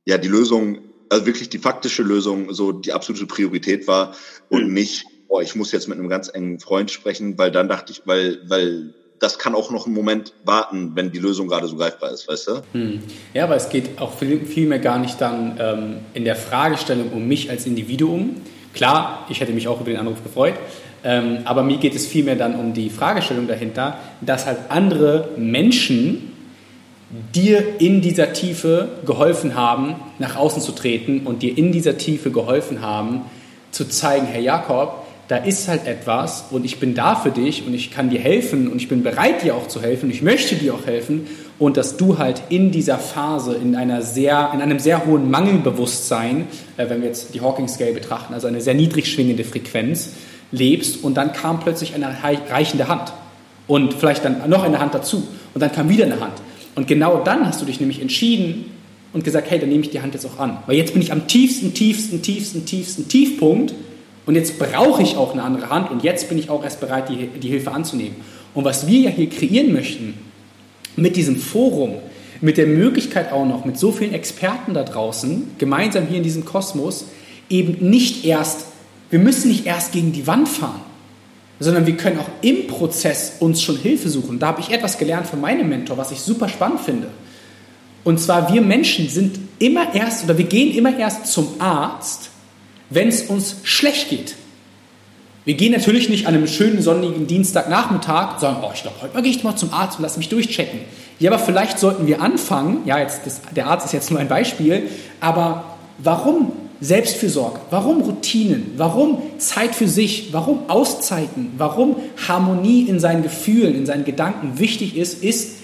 [0.05, 4.15] ja die Lösung, also wirklich die faktische Lösung, so die absolute Priorität war
[4.49, 4.75] und mhm.
[4.75, 8.03] nicht, boah, ich muss jetzt mit einem ganz engen Freund sprechen, weil dann dachte ich,
[8.07, 12.11] weil weil das kann auch noch einen Moment warten, wenn die Lösung gerade so greifbar
[12.11, 12.63] ist, weißt du?
[12.73, 13.03] Hm.
[13.35, 17.13] Ja, aber es geht auch viel, viel mehr gar nicht dann ähm, in der Fragestellung
[17.13, 18.41] um mich als Individuum.
[18.73, 20.55] Klar, ich hätte mich auch über den Anruf gefreut,
[21.05, 26.33] ähm, aber mir geht es vielmehr dann um die Fragestellung dahinter, dass halt andere Menschen
[27.35, 32.31] dir in dieser Tiefe geholfen haben, nach außen zu treten und dir in dieser Tiefe
[32.31, 33.23] geholfen haben,
[33.73, 37.73] zu zeigen, Herr Jakob, da ist halt etwas und ich bin da für dich und
[37.73, 40.75] ich kann dir helfen und ich bin bereit, dir auch zu helfen, ich möchte dir
[40.75, 45.07] auch helfen und dass du halt in dieser Phase, in, einer sehr, in einem sehr
[45.07, 49.45] hohen Mangelbewusstsein, äh, wenn wir jetzt die Hawking Scale betrachten, also eine sehr niedrig schwingende
[49.45, 50.15] Frequenz,
[50.53, 53.13] lebst und dann kam plötzlich eine reichende Hand
[53.67, 56.35] und vielleicht dann noch eine Hand dazu und dann kam wieder eine Hand.
[56.75, 58.67] Und genau dann hast du dich nämlich entschieden
[59.13, 60.59] und gesagt, hey, dann nehme ich die Hand jetzt auch an.
[60.67, 63.75] Weil jetzt bin ich am tiefsten, tiefsten, tiefsten, tiefsten Tiefpunkt
[64.27, 67.09] und jetzt brauche ich auch eine andere Hand und jetzt bin ich auch erst bereit,
[67.09, 68.17] die, die Hilfe anzunehmen.
[68.55, 70.15] Und was wir ja hier kreieren möchten,
[70.97, 71.97] mit diesem Forum,
[72.41, 76.45] mit der Möglichkeit auch noch, mit so vielen Experten da draußen, gemeinsam hier in diesem
[76.45, 77.07] Kosmos,
[77.49, 78.67] eben nicht erst
[79.11, 80.81] wir müssen nicht erst gegen die Wand fahren,
[81.59, 84.39] sondern wir können auch im Prozess uns schon Hilfe suchen.
[84.39, 87.09] Da habe ich etwas gelernt von meinem Mentor, was ich super spannend finde.
[88.03, 92.31] Und zwar, wir Menschen sind immer erst oder wir gehen immer erst zum Arzt,
[92.89, 94.37] wenn es uns schlecht geht.
[95.45, 99.23] Wir gehen natürlich nicht an einem schönen sonnigen Dienstagnachmittag und sagen, oh, ich glaube, heute
[99.23, 100.81] gehe ich mal zum Arzt und lass mich durchchecken.
[101.19, 104.29] Ja, aber vielleicht sollten wir anfangen, ja, jetzt, das, der Arzt ist jetzt nur ein
[104.29, 104.89] Beispiel,
[105.21, 107.61] aber warum Selbstfürsorge?
[107.71, 108.73] Warum Routinen?
[108.77, 110.33] Warum Zeit für sich?
[110.33, 111.53] Warum Auszeiten?
[111.59, 111.97] Warum
[112.29, 115.59] Harmonie in seinen Gefühlen, in seinen Gedanken wichtig ist, ist,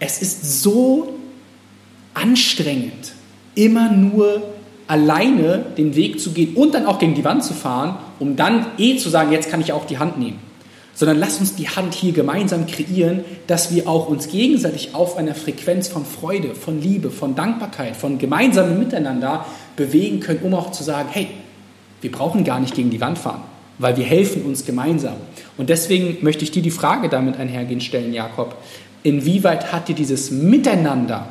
[0.00, 1.14] es ist so
[2.14, 3.12] anstrengend,
[3.54, 4.42] immer nur
[4.88, 8.66] alleine den Weg zu gehen und dann auch gegen die Wand zu fahren, um dann
[8.78, 10.47] eh zu sagen, jetzt kann ich auch die Hand nehmen.
[10.98, 15.36] Sondern lass uns die Hand hier gemeinsam kreieren, dass wir auch uns gegenseitig auf einer
[15.36, 20.82] Frequenz von Freude, von Liebe, von Dankbarkeit, von gemeinsamem Miteinander bewegen können, um auch zu
[20.82, 21.28] sagen, hey,
[22.00, 23.42] wir brauchen gar nicht gegen die Wand fahren,
[23.78, 25.14] weil wir helfen uns gemeinsam.
[25.56, 28.56] Und deswegen möchte ich dir die Frage damit einhergehen stellen, Jakob.
[29.04, 31.28] Inwieweit hat dir dieses Miteinander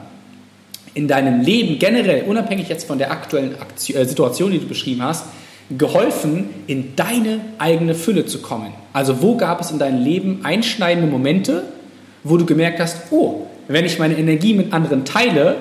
[0.93, 5.25] in deinem Leben generell, unabhängig jetzt von der aktuellen äh, Situation, die du beschrieben hast,
[5.69, 8.73] geholfen, in deine eigene Fülle zu kommen?
[8.93, 11.63] Also wo gab es in deinem Leben einschneidende Momente,
[12.23, 15.55] wo du gemerkt hast, oh, wenn ich meine Energie mit anderen teile,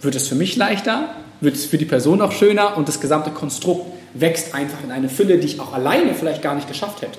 [0.00, 1.08] wird es für mich leichter,
[1.40, 5.08] wird es für die Person auch schöner und das gesamte Konstrukt wächst einfach in eine
[5.08, 7.18] Fülle, die ich auch alleine vielleicht gar nicht geschafft hätte.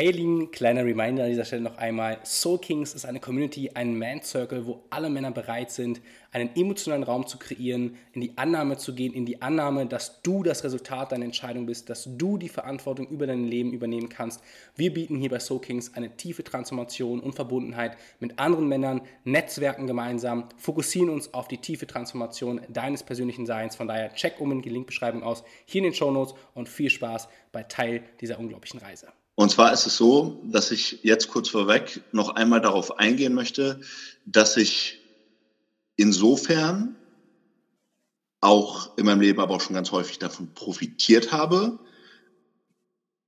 [0.00, 2.20] Hey Lieben, kleiner Reminder an dieser Stelle noch einmal.
[2.22, 7.02] Soul Kings ist eine Community, ein Man Circle, wo alle Männer bereit sind, einen emotionalen
[7.02, 11.10] Raum zu kreieren, in die Annahme zu gehen, in die Annahme, dass du das Resultat
[11.10, 14.40] deiner Entscheidung bist, dass du die Verantwortung über dein Leben übernehmen kannst.
[14.76, 19.88] Wir bieten hier bei Soul Kings eine tiefe Transformation und Verbundenheit mit anderen Männern, Netzwerken
[19.88, 23.74] gemeinsam, fokussieren uns auf die tiefe Transformation deines persönlichen Seins.
[23.74, 26.88] Von daher check um in die Linkbeschreibung aus, hier in den Show Notes und viel
[26.88, 29.08] Spaß bei Teil dieser unglaublichen Reise.
[29.38, 33.80] Und zwar ist es so, dass ich jetzt kurz vorweg noch einmal darauf eingehen möchte,
[34.26, 34.98] dass ich
[35.94, 36.96] insofern
[38.40, 41.78] auch in meinem Leben aber auch schon ganz häufig davon profitiert habe,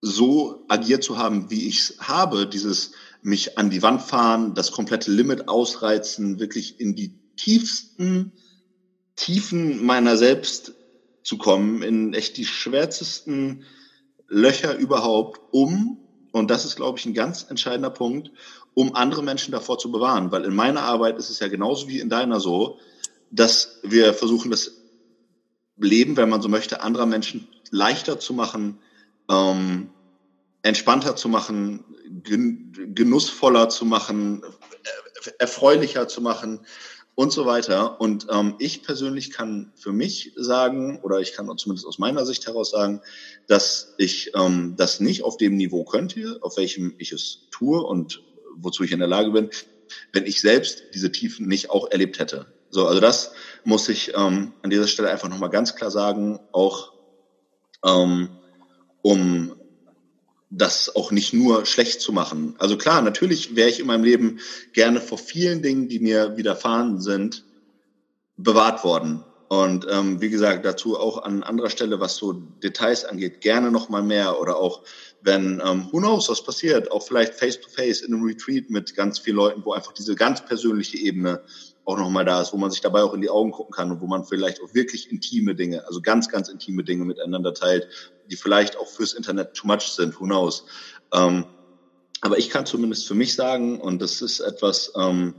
[0.00, 2.90] so agiert zu haben, wie ich es habe, dieses
[3.22, 8.32] mich an die Wand fahren, das komplette Limit ausreizen, wirklich in die tiefsten
[9.14, 10.74] Tiefen meiner selbst
[11.22, 13.64] zu kommen, in echt die schwärzesten
[14.30, 15.98] Löcher überhaupt, um,
[16.32, 18.30] und das ist, glaube ich, ein ganz entscheidender Punkt,
[18.74, 20.30] um andere Menschen davor zu bewahren.
[20.30, 22.78] Weil in meiner Arbeit ist es ja genauso wie in deiner so,
[23.30, 24.72] dass wir versuchen, das
[25.76, 28.78] Leben, wenn man so möchte, anderer Menschen leichter zu machen,
[29.30, 29.90] ähm,
[30.62, 31.84] entspannter zu machen,
[32.22, 34.42] genussvoller zu machen,
[35.38, 36.60] erfreulicher zu machen,
[37.20, 38.00] und so weiter.
[38.00, 42.46] Und ähm, ich persönlich kann für mich sagen, oder ich kann zumindest aus meiner Sicht
[42.46, 43.02] heraus sagen,
[43.46, 48.22] dass ich ähm, das nicht auf dem Niveau könnte, auf welchem ich es tue und
[48.56, 49.50] wozu ich in der Lage bin,
[50.14, 52.46] wenn ich selbst diese Tiefen nicht auch erlebt hätte.
[52.70, 53.32] So, also das
[53.64, 56.94] muss ich ähm, an dieser Stelle einfach nochmal ganz klar sagen, auch
[57.84, 58.30] ähm,
[59.02, 59.59] um
[60.50, 62.56] das auch nicht nur schlecht zu machen.
[62.58, 64.40] Also klar, natürlich wäre ich in meinem Leben
[64.72, 67.44] gerne vor vielen Dingen, die mir widerfahren sind,
[68.36, 69.24] bewahrt worden.
[69.48, 73.88] Und ähm, wie gesagt, dazu auch an anderer Stelle, was so Details angeht, gerne noch
[73.88, 74.82] mal mehr oder auch
[75.22, 78.94] wenn, ähm, who knows, was passiert, auch vielleicht face to face in einem Retreat mit
[78.94, 81.42] ganz vielen Leuten, wo einfach diese ganz persönliche Ebene
[81.84, 84.00] auch nochmal da ist, wo man sich dabei auch in die Augen gucken kann und
[84.00, 87.88] wo man vielleicht auch wirklich intime Dinge, also ganz, ganz intime Dinge miteinander teilt,
[88.30, 90.64] die vielleicht auch fürs Internet too much sind, who knows.
[91.12, 91.46] Ähm,
[92.20, 95.34] aber ich kann zumindest für mich sagen, und das ist etwas, ähm,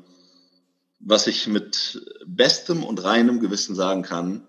[1.00, 4.48] was ich mit bestem und reinem Gewissen sagen kann,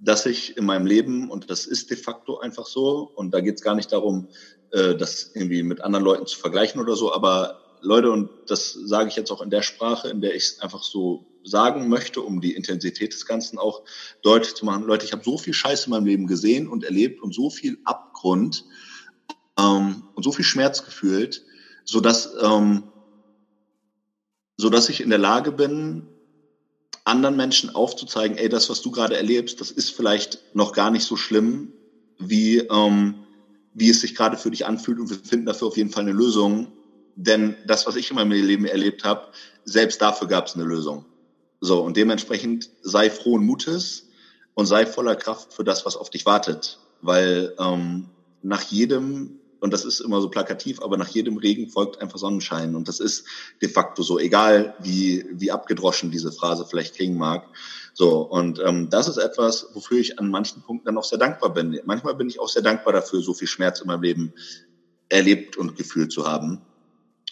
[0.00, 3.56] dass ich in meinem Leben, und das ist de facto einfach so, und da geht
[3.56, 4.28] es gar nicht darum,
[4.70, 9.08] äh, das irgendwie mit anderen Leuten zu vergleichen oder so, aber Leute, und das sage
[9.08, 12.40] ich jetzt auch in der Sprache, in der ich es einfach so sagen möchte, um
[12.40, 13.82] die Intensität des Ganzen auch
[14.22, 14.84] deutlich zu machen.
[14.84, 17.78] Leute, ich habe so viel Scheiße in meinem Leben gesehen und erlebt und so viel
[17.84, 18.64] Abgrund
[19.58, 21.44] ähm, und so viel Schmerz gefühlt,
[21.84, 22.84] so dass ähm,
[24.56, 26.06] so dass ich in der Lage bin,
[27.04, 31.04] anderen Menschen aufzuzeigen, ey, das, was du gerade erlebst, das ist vielleicht noch gar nicht
[31.04, 31.72] so schlimm,
[32.18, 33.26] wie ähm,
[33.74, 36.12] wie es sich gerade für dich anfühlt und wir finden dafür auf jeden Fall eine
[36.12, 36.72] Lösung.
[37.14, 39.28] Denn das, was ich in meinem Leben erlebt habe,
[39.64, 41.04] selbst dafür gab es eine Lösung.
[41.60, 44.08] So, und dementsprechend sei frohen Mutes
[44.54, 46.78] und sei voller Kraft für das, was auf dich wartet.
[47.00, 48.08] Weil ähm,
[48.42, 52.74] nach jedem und das ist immer so plakativ, aber nach jedem Regen folgt einfach Sonnenschein.
[52.74, 53.24] Und das ist
[53.62, 57.46] de facto so, egal wie, wie abgedroschen diese Phrase vielleicht klingen mag.
[57.94, 61.54] So, und ähm, das ist etwas, wofür ich an manchen Punkten dann auch sehr dankbar
[61.54, 61.78] bin.
[61.84, 64.32] Manchmal bin ich auch sehr dankbar dafür, so viel Schmerz in meinem Leben
[65.08, 66.62] erlebt und gefühlt zu haben.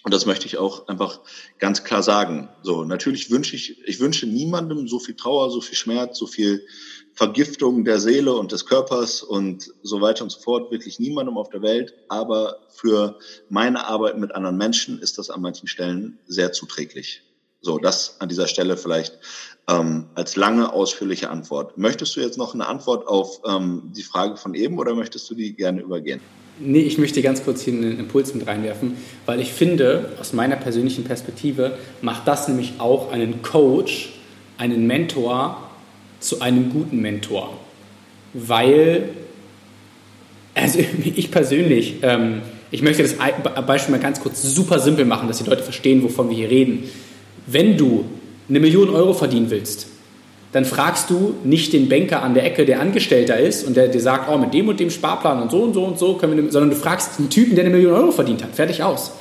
[0.03, 1.21] Und das möchte ich auch einfach
[1.59, 2.49] ganz klar sagen.
[2.63, 6.67] So, natürlich wünsche ich, ich wünsche niemandem so viel Trauer, so viel Schmerz, so viel
[7.15, 11.51] Vergiftung der Seele und des Körpers und so weiter und so fort, wirklich niemandem auf
[11.51, 11.93] der Welt.
[12.09, 13.19] Aber für
[13.51, 17.23] meine Arbeit mit anderen Menschen ist das an manchen Stellen sehr zuträglich.
[17.61, 19.19] So, das an dieser Stelle vielleicht
[19.69, 21.77] ähm, als lange, ausführliche Antwort.
[21.77, 25.35] Möchtest du jetzt noch eine Antwort auf ähm, die Frage von eben oder möchtest du
[25.35, 26.23] die gerne übergehen?
[26.63, 30.57] Nee, ich möchte ganz kurz hier einen Impuls mit reinwerfen, weil ich finde, aus meiner
[30.57, 34.11] persönlichen Perspektive macht das nämlich auch einen Coach,
[34.59, 35.71] einen Mentor
[36.21, 37.57] zu einem guten Mentor.
[38.35, 39.09] Weil,
[40.55, 43.15] also ich persönlich, ähm, ich möchte das
[43.67, 46.85] Beispiel mal ganz kurz super simpel machen, dass die Leute verstehen, wovon wir hier reden.
[47.47, 48.05] Wenn du
[48.51, 49.89] eine Million Euro verdienen willst,
[50.53, 54.01] dann fragst du nicht den Banker an der Ecke, der Angestellter ist und der dir
[54.01, 56.51] sagt, oh, mit dem und dem Sparplan und so und so und so können wir,
[56.51, 58.55] sondern du fragst einen Typen, der eine Million Euro verdient hat.
[58.55, 59.13] Fertig aus.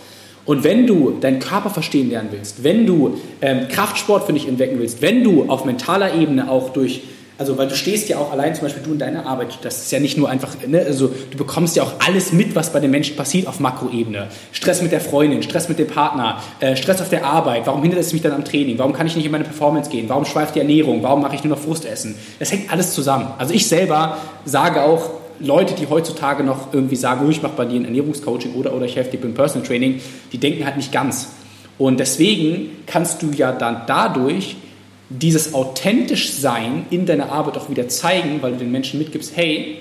[0.46, 4.80] Und wenn du deinen Körper verstehen lernen willst, wenn du ähm, Kraftsport für dich entdecken
[4.80, 7.02] willst, wenn du auf mentaler Ebene auch durch
[7.40, 9.92] also, weil du stehst ja auch allein, zum Beispiel du in deiner Arbeit, das ist
[9.94, 12.92] ja nicht nur einfach, ne, also du bekommst ja auch alles mit, was bei den
[12.92, 14.28] Menschen passiert auf Makroebene.
[14.52, 18.02] Stress mit der Freundin, Stress mit dem Partner, äh, Stress auf der Arbeit, warum hindert
[18.02, 20.56] es mich dann am Training, warum kann ich nicht in meine Performance gehen, warum schweift
[20.56, 22.16] die Ernährung, warum mache ich nur noch Frustessen.
[22.40, 23.28] Das hängt alles zusammen.
[23.38, 27.64] Also ich selber sage auch, Leute, die heutzutage noch irgendwie sagen, oh, ich mache bei
[27.64, 30.02] dir ein Ernährungscoaching oder, oder ich helfe dir beim Personal Training,
[30.34, 31.30] die denken halt nicht ganz.
[31.78, 34.58] Und deswegen kannst du ja dann dadurch
[35.10, 39.80] dieses authentisch Sein in deiner Arbeit auch wieder zeigen, weil du den Menschen mitgibst, hey,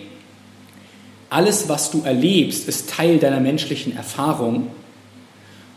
[1.31, 4.69] alles, was du erlebst, ist Teil deiner menschlichen Erfahrung.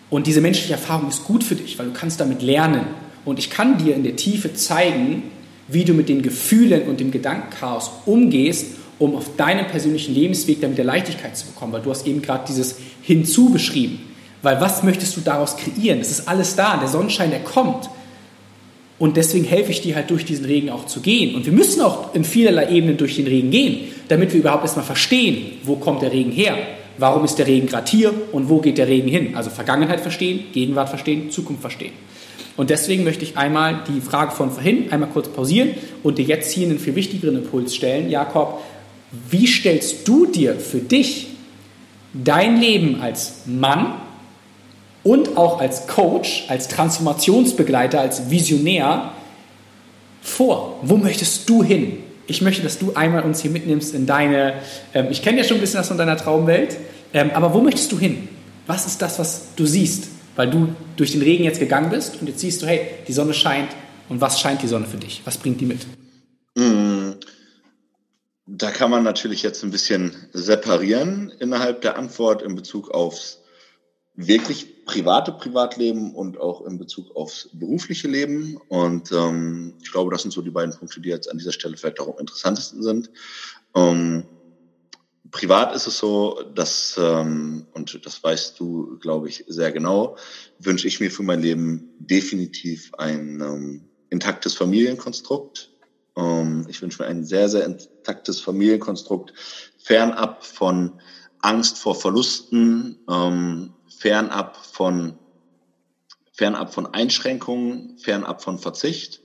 [0.10, 2.86] Und diese menschliche Erfahrung ist gut für dich, weil du kannst damit lernen.
[3.26, 5.24] Und ich kann dir in der Tiefe zeigen,
[5.68, 10.72] wie du mit den Gefühlen und dem Gedankenchaos umgehst, um auf deinem persönlichen Lebensweg dann
[10.72, 11.74] wieder Leichtigkeit zu bekommen.
[11.74, 14.00] Weil du hast eben gerade dieses Hinzu beschrieben.
[14.42, 16.00] Weil was möchtest du daraus kreieren?
[16.00, 17.90] Es ist alles da, der Sonnenschein, der kommt.
[19.02, 21.34] Und deswegen helfe ich dir halt durch diesen Regen auch zu gehen.
[21.34, 24.86] Und wir müssen auch in vielerlei Ebenen durch den Regen gehen, damit wir überhaupt erstmal
[24.86, 26.56] verstehen, wo kommt der Regen her,
[27.00, 29.36] warum ist der Regen gerade hier und wo geht der Regen hin.
[29.36, 31.94] Also Vergangenheit verstehen, Gegenwart verstehen, Zukunft verstehen.
[32.58, 35.70] Und deswegen möchte ich einmal die Frage von vorhin einmal kurz pausieren
[36.04, 38.08] und dir jetzt hier einen viel wichtigeren Impuls stellen.
[38.08, 38.62] Jakob,
[39.32, 41.26] wie stellst du dir für dich
[42.14, 43.96] dein Leben als Mann,
[45.04, 49.12] und auch als Coach, als Transformationsbegleiter, als Visionär
[50.22, 50.80] vor?
[50.84, 52.04] Wo möchtest du hin?
[52.28, 54.54] Ich möchte, dass du einmal uns hier mitnimmst in deine,
[54.94, 56.78] ähm, ich kenne ja schon ein bisschen was von deiner Traumwelt,
[57.14, 58.30] ähm, aber wo möchtest du hin?
[58.68, 60.08] Was ist das, was du siehst?
[60.36, 63.34] Weil du durch den Regen jetzt gegangen bist und jetzt siehst du, hey, die Sonne
[63.34, 63.70] scheint
[64.08, 65.22] und was scheint die Sonne für dich?
[65.26, 65.86] Was bringt die mit?
[66.56, 67.14] Mm,
[68.46, 73.40] da kann man natürlich jetzt ein bisschen separieren innerhalb der Antwort in Bezug aufs
[74.16, 78.58] wirklich private Privatleben und auch in Bezug aufs berufliche Leben.
[78.68, 81.78] Und ähm, ich glaube, das sind so die beiden Punkte, die jetzt an dieser Stelle
[81.78, 83.10] vielleicht auch am interessantesten sind.
[83.76, 84.26] Ähm,
[85.32, 90.18] privat ist es so, dass, ähm, und das weißt du, glaube ich, sehr genau,
[90.60, 95.72] wünsche ich mir für mein Leben definitiv ein ähm, intaktes Familienkonstrukt.
[96.18, 99.34] Ähm, ich wünsche mir ein sehr, sehr intaktes Familienkonstrukt,
[99.78, 101.00] fernab von
[101.40, 105.14] Angst vor Verlusten, ähm, fernab von,
[106.34, 109.22] fernab von Einschränkungen, fernab von Verzicht.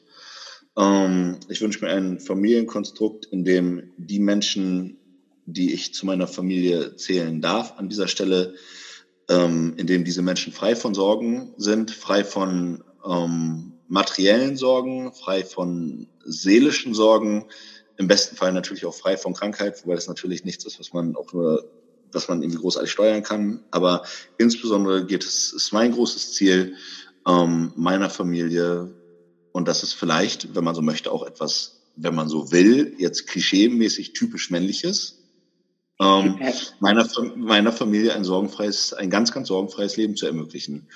[0.76, 4.98] Ähm, ich wünsche mir ein Familienkonstrukt, in dem die Menschen,
[5.46, 8.54] die ich zu meiner Familie zählen darf, an dieser Stelle,
[9.30, 15.42] ähm, in dem diese Menschen frei von Sorgen sind, frei von ähm, materiellen Sorgen, frei
[15.42, 17.46] von seelischen Sorgen,
[17.96, 21.16] im besten Fall natürlich auch frei von Krankheit, wobei das natürlich nichts ist, was man
[21.16, 21.64] auch nur
[22.16, 23.60] was man irgendwie großartig steuern kann.
[23.70, 24.02] Aber
[24.38, 26.74] insbesondere geht es, ist mein großes Ziel,
[27.28, 28.92] ähm, meiner Familie,
[29.52, 33.26] und das ist vielleicht, wenn man so möchte, auch etwas, wenn man so will, jetzt
[33.26, 35.22] klischeemäßig typisch männliches,
[36.00, 36.38] ähm,
[36.80, 40.88] meiner, meiner Familie ein sorgenfreies, ein ganz, ganz sorgenfreies Leben zu ermöglichen.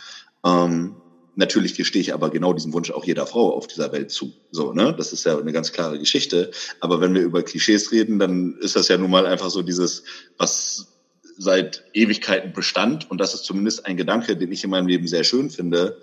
[0.45, 0.97] Ähm,
[1.37, 4.33] natürlich gestehe ich aber genau diesen Wunsch auch jeder Frau auf dieser Welt zu.
[4.51, 4.95] So, ne?
[4.97, 6.51] Das ist ja eine ganz klare Geschichte.
[6.81, 10.05] Aber wenn wir über Klischees reden, dann ist das ja nun mal einfach so dieses,
[10.37, 10.90] was
[11.41, 13.11] seit Ewigkeiten bestand.
[13.11, 15.99] Und das ist zumindest ein Gedanke, den ich in meinem Leben sehr schön finde,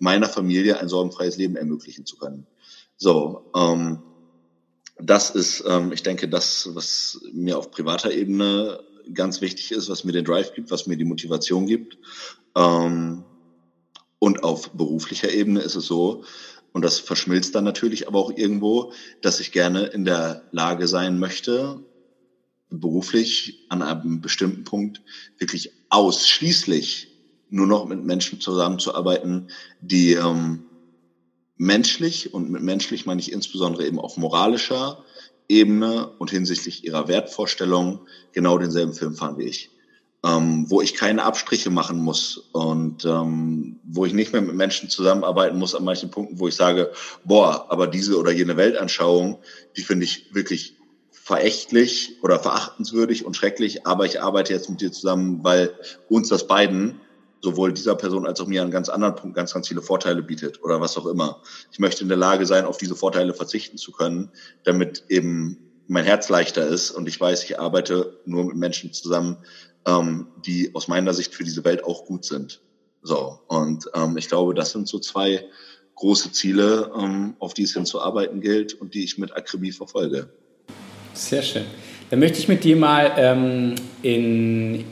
[0.00, 2.46] meiner Familie ein sorgenfreies Leben ermöglichen zu können.
[2.96, 4.02] So, ähm,
[4.98, 8.80] das ist, ähm, ich denke, das, was mir auf privater Ebene
[9.14, 11.96] ganz wichtig ist, was mir den Drive gibt, was mir die Motivation gibt.
[12.56, 13.24] Ähm,
[14.18, 16.24] und auf beruflicher Ebene ist es so,
[16.72, 21.18] und das verschmilzt dann natürlich aber auch irgendwo, dass ich gerne in der Lage sein
[21.18, 21.80] möchte,
[22.70, 25.02] beruflich an einem bestimmten Punkt
[25.38, 27.08] wirklich ausschließlich
[27.50, 29.48] nur noch mit Menschen zusammenzuarbeiten,
[29.80, 30.64] die ähm,
[31.56, 35.04] menschlich, und mit menschlich meine ich insbesondere eben auf moralischer
[35.48, 38.00] Ebene und hinsichtlich ihrer Wertvorstellungen
[38.32, 39.70] genau denselben Film fahren wie ich.
[40.22, 44.90] Ähm, wo ich keine Abstriche machen muss und ähm, wo ich nicht mehr mit Menschen
[44.90, 46.92] zusammenarbeiten muss an manchen Punkten, wo ich sage,
[47.24, 49.38] boah, aber diese oder jene Weltanschauung,
[49.78, 50.76] die finde ich wirklich
[51.30, 55.72] verächtlich oder verachtenswürdig und schrecklich, aber ich arbeite jetzt mit dir zusammen, weil
[56.08, 57.00] uns das beiden
[57.40, 60.60] sowohl dieser Person als auch mir an ganz anderen Punkten ganz, ganz viele Vorteile bietet
[60.64, 61.40] oder was auch immer.
[61.70, 64.32] Ich möchte in der Lage sein, auf diese Vorteile verzichten zu können,
[64.64, 69.36] damit eben mein Herz leichter ist und ich weiß, ich arbeite nur mit Menschen zusammen,
[69.86, 72.60] ähm, die aus meiner Sicht für diese Welt auch gut sind.
[73.02, 75.48] So, und ähm, ich glaube, das sind so zwei
[75.94, 80.28] große Ziele, ähm, auf die es hinzuarbeiten gilt und die ich mit Akribie verfolge.
[81.20, 81.64] Sehr schön.
[82.08, 84.84] Dann möchte ich mit dir mal ähm, in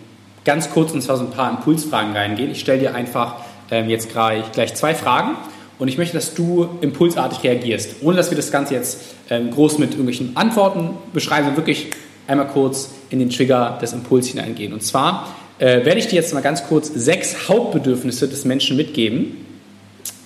[0.44, 2.50] ganz kurz und zwar so ein paar Impulsfragen reingehen.
[2.50, 3.36] Ich stelle dir einfach
[3.70, 5.36] ähm, jetzt gleich, gleich zwei Fragen
[5.78, 9.78] und ich möchte, dass du impulsartig reagierst, ohne dass wir das Ganze jetzt ähm, groß
[9.78, 11.88] mit irgendwelchen Antworten beschreiben, sondern wirklich
[12.26, 14.74] einmal kurz in den Trigger des Impuls hineingehen.
[14.74, 19.47] Und zwar äh, werde ich dir jetzt mal ganz kurz sechs Hauptbedürfnisse des Menschen mitgeben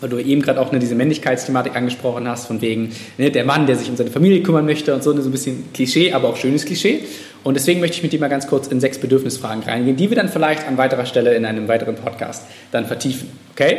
[0.02, 3.66] weil du eben gerade auch ne, diese Männlichkeitsthematik angesprochen hast, von wegen ne, der Mann,
[3.66, 6.28] der sich um seine Familie kümmern möchte und so, ne, so ein bisschen Klischee, aber
[6.28, 7.04] auch schönes Klischee.
[7.44, 10.16] Und deswegen möchte ich mit dir mal ganz kurz in sechs Bedürfnisfragen reingehen, die wir
[10.16, 13.30] dann vielleicht an weiterer Stelle in einem weiteren Podcast dann vertiefen.
[13.52, 13.78] Okay?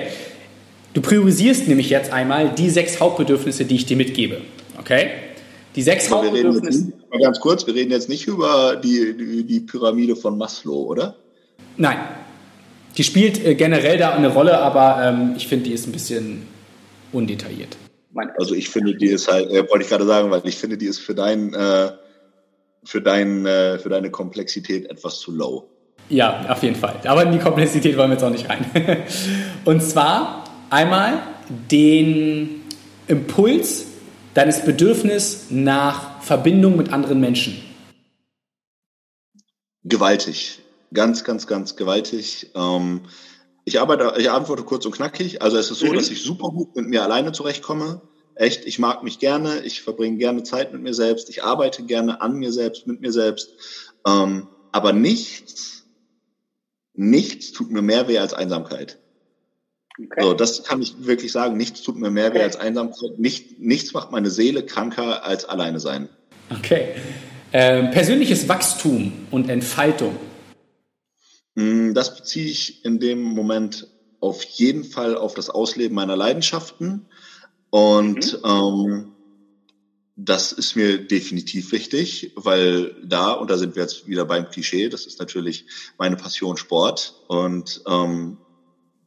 [0.93, 4.41] Du priorisierst nämlich jetzt einmal die sechs Hauptbedürfnisse, die ich dir mitgebe.
[4.79, 5.09] Okay?
[5.75, 6.93] Die sechs aber Hauptbedürfnisse.
[7.11, 11.15] Mal ganz kurz, wir reden jetzt nicht über die, die, die Pyramide von Maslow, oder?
[11.75, 11.97] Nein,
[12.97, 16.47] die spielt äh, generell da eine Rolle, aber ähm, ich finde, die ist ein bisschen
[17.11, 17.77] undetailliert.
[18.37, 20.85] Also ich finde, die ist halt, äh, wollte ich gerade sagen, weil ich finde, die
[20.85, 21.91] ist für dein, äh,
[22.83, 25.69] für dein, äh, für deine Komplexität etwas zu low.
[26.09, 26.99] Ja, auf jeden Fall.
[27.05, 28.65] Aber in die Komplexität wollen wir jetzt auch nicht rein.
[29.65, 31.19] Und zwar einmal
[31.71, 32.61] den
[33.07, 33.85] Impuls
[34.33, 37.61] deines Bedürfnisses nach Verbindung mit anderen Menschen.
[39.83, 40.62] Gewaltig
[40.93, 42.51] ganz, ganz, ganz gewaltig.
[42.55, 43.01] Ähm,
[43.65, 45.41] ich arbeite, ich antworte kurz und knackig.
[45.41, 45.95] Also es ist so, mhm.
[45.95, 48.01] dass ich super gut mit mir alleine zurechtkomme.
[48.35, 52.19] Echt, ich mag mich gerne, ich verbringe gerne Zeit mit mir selbst, ich arbeite gerne
[52.21, 53.51] an mir selbst, mit mir selbst.
[54.07, 55.83] Ähm, aber nichts,
[56.93, 58.97] nichts tut mir mehr weh als Einsamkeit.
[59.99, 60.23] Okay.
[60.23, 61.55] So, das kann ich wirklich sagen.
[61.55, 62.39] Nichts tut mir mehr okay.
[62.39, 63.19] weh als Einsamkeit.
[63.19, 66.09] Nicht, nichts macht meine Seele kranker als alleine sein.
[66.49, 66.95] Okay.
[67.51, 70.17] Ähm, persönliches Wachstum und Entfaltung.
[71.55, 73.87] Mm, das beziehe ich in dem Moment
[74.19, 77.07] auf jeden Fall auf das Ausleben meiner Leidenschaften.
[77.69, 78.49] Und mhm.
[78.49, 79.13] ähm,
[80.15, 84.87] das ist mir definitiv wichtig, weil da, und da sind wir jetzt wieder beim Klischee,
[84.87, 85.65] das ist natürlich
[85.97, 87.15] meine Passion Sport.
[87.27, 88.37] Und ähm,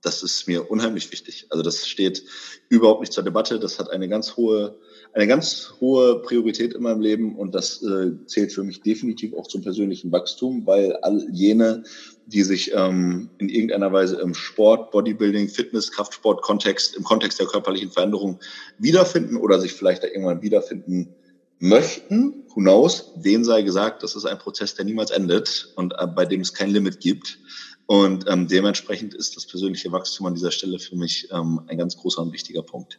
[0.03, 1.47] das ist mir unheimlich wichtig.
[1.51, 2.25] Also das steht
[2.69, 3.59] überhaupt nicht zur Debatte.
[3.59, 4.79] Das hat eine ganz hohe,
[5.13, 9.47] eine ganz hohe Priorität in meinem Leben und das äh, zählt für mich definitiv auch
[9.47, 11.85] zum persönlichen Wachstum, weil all jene,
[12.27, 17.47] die sich ähm, in irgendeiner Weise im Sport, Bodybuilding, Fitness, Kraftsport Kontext, im Kontext der
[17.47, 18.41] körperlichen Veränderung
[18.79, 21.15] wiederfinden oder sich vielleicht da irgendwann wiederfinden
[21.59, 26.07] möchten, who knows, denen sei gesagt, das ist ein Prozess, der niemals endet und äh,
[26.07, 27.39] bei dem es kein Limit gibt.
[27.87, 31.97] Und ähm, dementsprechend ist das persönliche Wachstum an dieser Stelle für mich ähm, ein ganz
[31.97, 32.99] großer und wichtiger Punkt.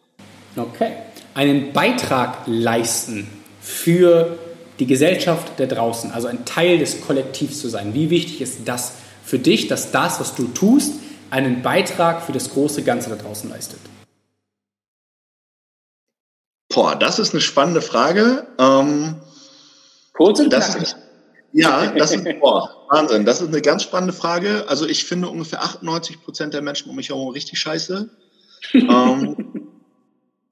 [0.55, 0.93] Okay.
[1.33, 3.27] Einen Beitrag leisten
[3.61, 4.39] für
[4.79, 7.93] die Gesellschaft der draußen, also ein Teil des Kollektivs zu sein.
[7.93, 10.93] Wie wichtig ist das für dich, dass das, was du tust,
[11.29, 13.79] einen Beitrag für das große Ganze da draußen leistet?
[16.73, 18.47] Boah, das ist eine spannende Frage.
[18.59, 19.15] Ähm,
[20.13, 20.95] Kurz und das ist,
[21.53, 23.25] ja, das ist, boah, Wahnsinn.
[23.25, 24.65] Das ist eine ganz spannende Frage.
[24.67, 28.09] Also ich finde ungefähr 98 Prozent der Menschen um mich herum richtig scheiße.
[28.73, 29.67] ähm,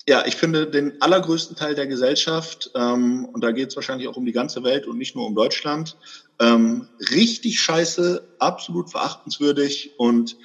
[0.08, 4.17] ja, ich finde den allergrößten Teil der Gesellschaft, ähm, und da geht es wahrscheinlich auch
[4.17, 5.97] um die ganze Welt und nicht nur um Deutschland,
[6.39, 10.38] ähm, richtig scheiße, absolut verachtenswürdig und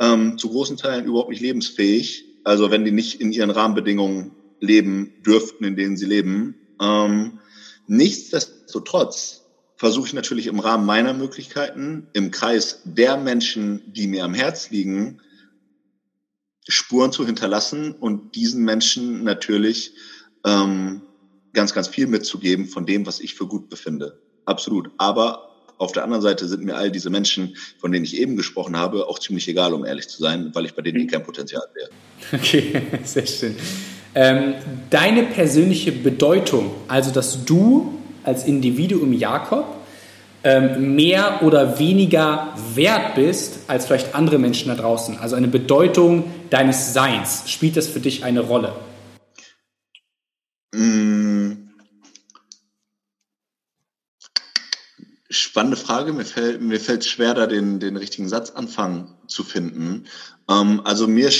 [0.00, 2.24] ähm, zu großen Teilen überhaupt nicht lebensfähig.
[2.44, 6.56] Also wenn die nicht in ihren Rahmenbedingungen leben dürften, in denen sie leben.
[6.80, 7.40] Ähm,
[7.86, 9.41] nichtsdestotrotz
[9.82, 14.70] versuche ich natürlich im Rahmen meiner Möglichkeiten, im Kreis der Menschen, die mir am Herz
[14.70, 15.20] liegen,
[16.68, 19.94] Spuren zu hinterlassen und diesen Menschen natürlich
[20.46, 21.02] ähm,
[21.52, 24.20] ganz, ganz viel mitzugeben von dem, was ich für gut befinde.
[24.44, 24.92] Absolut.
[24.98, 28.76] Aber Auf der anderen Seite sind mir all diese Menschen, von denen ich eben gesprochen
[28.76, 31.64] habe, auch ziemlich egal, um ehrlich zu sein, weil ich bei denen eh kein Potenzial
[31.74, 32.38] sehe.
[32.38, 33.56] Okay, sehr schön.
[34.14, 34.54] Ähm,
[34.90, 39.66] deine persönliche Bedeutung, also dass du als Individuum Jakob
[40.44, 45.18] ähm, mehr oder weniger wert bist als vielleicht andere Menschen da draußen.
[45.18, 47.44] Also eine Bedeutung deines Seins.
[47.46, 48.74] Spielt das für dich eine Rolle?
[50.74, 51.52] Mm.
[55.30, 56.12] Spannende Frage.
[56.12, 60.06] Mir fällt mir fällt schwer, da den, den richtigen Satzanfang zu finden.
[60.50, 61.30] Ähm, also mir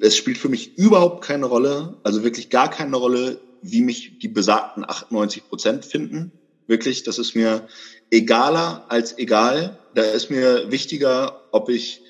[0.00, 4.28] es spielt für mich überhaupt keine Rolle, also wirklich gar keine Rolle, wie mich die
[4.28, 6.32] besagten 98 Prozent finden.
[6.66, 7.66] Wirklich, das ist mir
[8.10, 9.78] egaler als egal.
[9.94, 12.02] Da ist mir wichtiger, ob ich,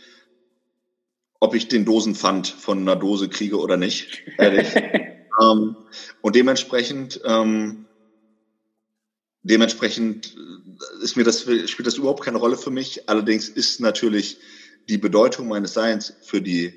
[1.41, 4.23] ob ich den Dosenpfand von einer Dose kriege oder nicht.
[4.39, 4.69] Ehrlich.
[5.41, 5.77] ähm,
[6.23, 7.87] und dementsprechend, ähm,
[9.43, 10.37] dementsprechend
[11.03, 13.09] ist mir das, spielt das überhaupt keine Rolle für mich.
[13.09, 14.39] Allerdings ist natürlich
[14.89, 16.75] die Bedeutung meines Seins für die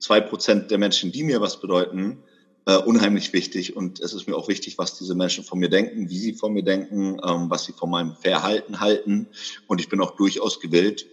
[0.00, 2.22] zwei Prozent der Menschen, die mir was bedeuten,
[2.66, 3.76] äh, unheimlich wichtig.
[3.76, 6.52] Und es ist mir auch wichtig, was diese Menschen von mir denken, wie sie von
[6.52, 9.28] mir denken, ähm, was sie von meinem Verhalten halten.
[9.66, 11.06] Und ich bin auch durchaus gewillt,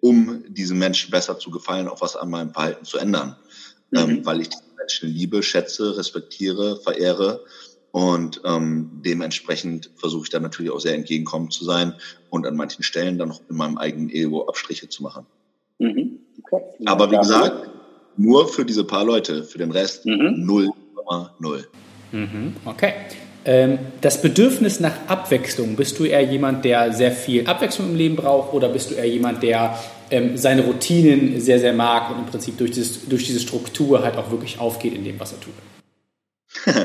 [0.00, 3.36] um diesen Menschen besser zu gefallen, auch was an meinem Verhalten zu ändern.
[3.92, 4.10] Ähm, mhm.
[4.10, 7.44] Ähm, weil ich diese Menschen liebe, schätze, respektiere, verehre.
[7.90, 11.94] Und ähm, dementsprechend versuche ich da natürlich auch sehr entgegenkommend zu sein
[12.30, 15.26] und an manchen Stellen dann noch in meinem eigenen Ego Abstriche zu machen.
[15.78, 16.20] Mhm.
[16.42, 16.62] Okay.
[16.86, 17.70] Aber wie gesagt,
[18.16, 20.44] nur für diese paar Leute, für den Rest mhm.
[21.06, 21.64] 0,0.
[22.12, 22.56] Mhm.
[22.64, 22.92] Okay.
[23.44, 28.16] Ähm, das Bedürfnis nach Abwechslung, bist du eher jemand, der sehr viel Abwechslung im Leben
[28.16, 29.76] braucht oder bist du eher jemand, der
[30.10, 34.16] ähm, seine Routinen sehr, sehr mag und im Prinzip durch, dieses, durch diese Struktur halt
[34.16, 35.54] auch wirklich aufgeht in dem, was er tut?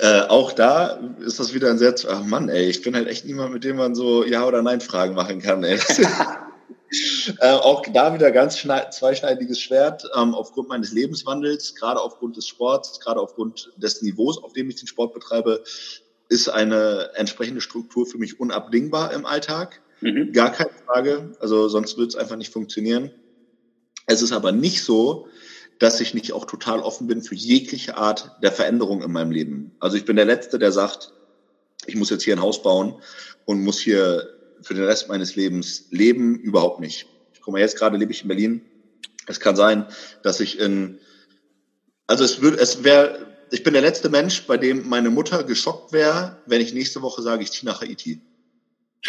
[0.00, 3.24] äh, auch da ist das wieder ein sehr, ach Mann, ey, ich bin halt echt
[3.24, 5.78] niemand, mit dem man so Ja- oder Nein-Fragen machen kann, ey.
[7.40, 13.00] äh, auch da wieder ganz zweischneidiges Schwert ähm, aufgrund meines Lebenswandels, gerade aufgrund des Sports,
[13.00, 15.62] gerade aufgrund des Niveaus, auf dem ich den Sport betreibe,
[16.28, 19.80] ist eine entsprechende Struktur für mich unabdingbar im Alltag.
[20.00, 20.32] Mhm.
[20.32, 21.36] Gar keine Frage.
[21.40, 23.10] Also sonst wird es einfach nicht funktionieren.
[24.06, 25.28] Es ist aber nicht so,
[25.78, 29.72] dass ich nicht auch total offen bin für jegliche Art der Veränderung in meinem Leben.
[29.80, 31.12] Also ich bin der Letzte, der sagt,
[31.86, 32.94] ich muss jetzt hier ein Haus bauen
[33.44, 34.28] und muss hier
[34.64, 37.06] für den Rest meines Lebens leben, überhaupt nicht.
[37.32, 38.62] Ich guck mal, jetzt gerade lebe ich in Berlin.
[39.26, 39.86] Es kann sein,
[40.22, 40.98] dass ich in,
[42.06, 45.92] also es würde, es wäre, ich bin der letzte Mensch, bei dem meine Mutter geschockt
[45.92, 48.20] wäre, wenn ich nächste Woche sage, ich ziehe nach Haiti.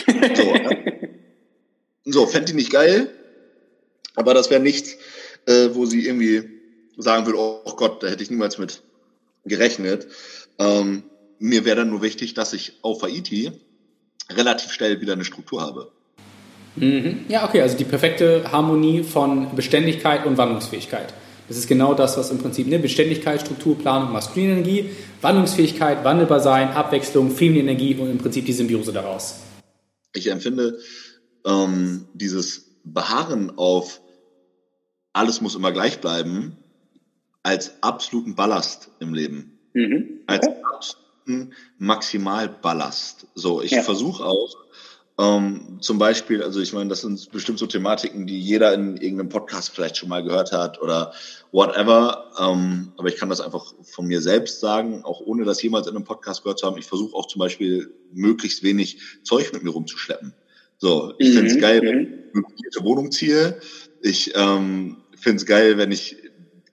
[0.06, 1.10] So, ne?
[2.06, 3.12] so fände ich nicht geil,
[4.16, 4.96] aber das wäre nichts,
[5.46, 6.50] äh, wo sie irgendwie
[6.98, 8.82] sagen würde, oh Gott, da hätte ich niemals mit
[9.46, 10.08] gerechnet.
[10.60, 11.04] Ähm,
[11.40, 13.52] mir wäre dann nur wichtig, dass ich auf Haiti
[14.30, 15.92] relativ schnell wieder eine Struktur habe.
[16.76, 17.26] Mhm.
[17.30, 21.14] Ja, okay, also die perfekte Harmonie von Beständigkeit und Wandlungsfähigkeit.
[21.48, 24.90] Das ist genau das, was im Prinzip ne, Beständigkeit, Struktur, Planung, maskuline Energie,
[25.22, 29.42] Wandlungsfähigkeit, wandelbar sein, Abwechslung, feminine Energie und im Prinzip die Symbiose daraus.
[30.14, 30.80] Ich empfinde
[31.46, 34.02] ähm, dieses Beharren auf
[35.14, 36.58] alles muss immer gleich bleiben
[37.42, 39.60] als absoluten Ballast im Leben.
[39.74, 40.22] Mhm.
[40.28, 40.48] Als
[41.26, 43.28] absoluten Maximalballast.
[43.36, 43.82] So, ich ja.
[43.82, 44.56] versuche auch,
[45.18, 49.30] ähm, zum Beispiel, also ich meine, das sind bestimmt so Thematiken, die jeder in irgendeinem
[49.30, 51.14] Podcast vielleicht schon mal gehört hat oder
[51.52, 52.32] whatever.
[52.38, 55.96] Ähm, aber ich kann das einfach von mir selbst sagen, auch ohne das jemals in
[55.96, 56.78] einem Podcast gehört zu haben.
[56.78, 60.34] Ich versuche auch zum Beispiel möglichst wenig Zeug mit mir rumzuschleppen.
[60.78, 61.34] So, ich mhm.
[61.34, 63.58] finde es geil, wenn ich eine Wohnung ziehe.
[64.02, 66.18] Ich ähm, finde es geil, wenn ich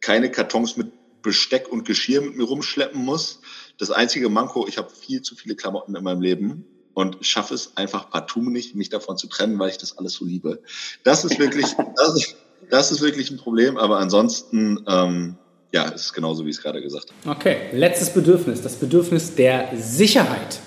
[0.00, 0.88] keine Kartons mit
[1.22, 3.40] Besteck und Geschirr mit mir rumschleppen muss.
[3.78, 6.64] Das einzige Manko, ich habe viel zu viele Klamotten in meinem Leben
[6.94, 10.24] und schaffe es einfach partout nicht, mich davon zu trennen, weil ich das alles so
[10.24, 10.60] liebe.
[11.04, 11.66] Das ist wirklich,
[11.96, 12.36] das ist,
[12.70, 15.36] das ist wirklich ein Problem, aber ansonsten, ähm,
[15.72, 17.36] ja, ist es genauso, wie ich es gerade gesagt habe.
[17.38, 20.60] Okay, letztes Bedürfnis, das Bedürfnis der Sicherheit.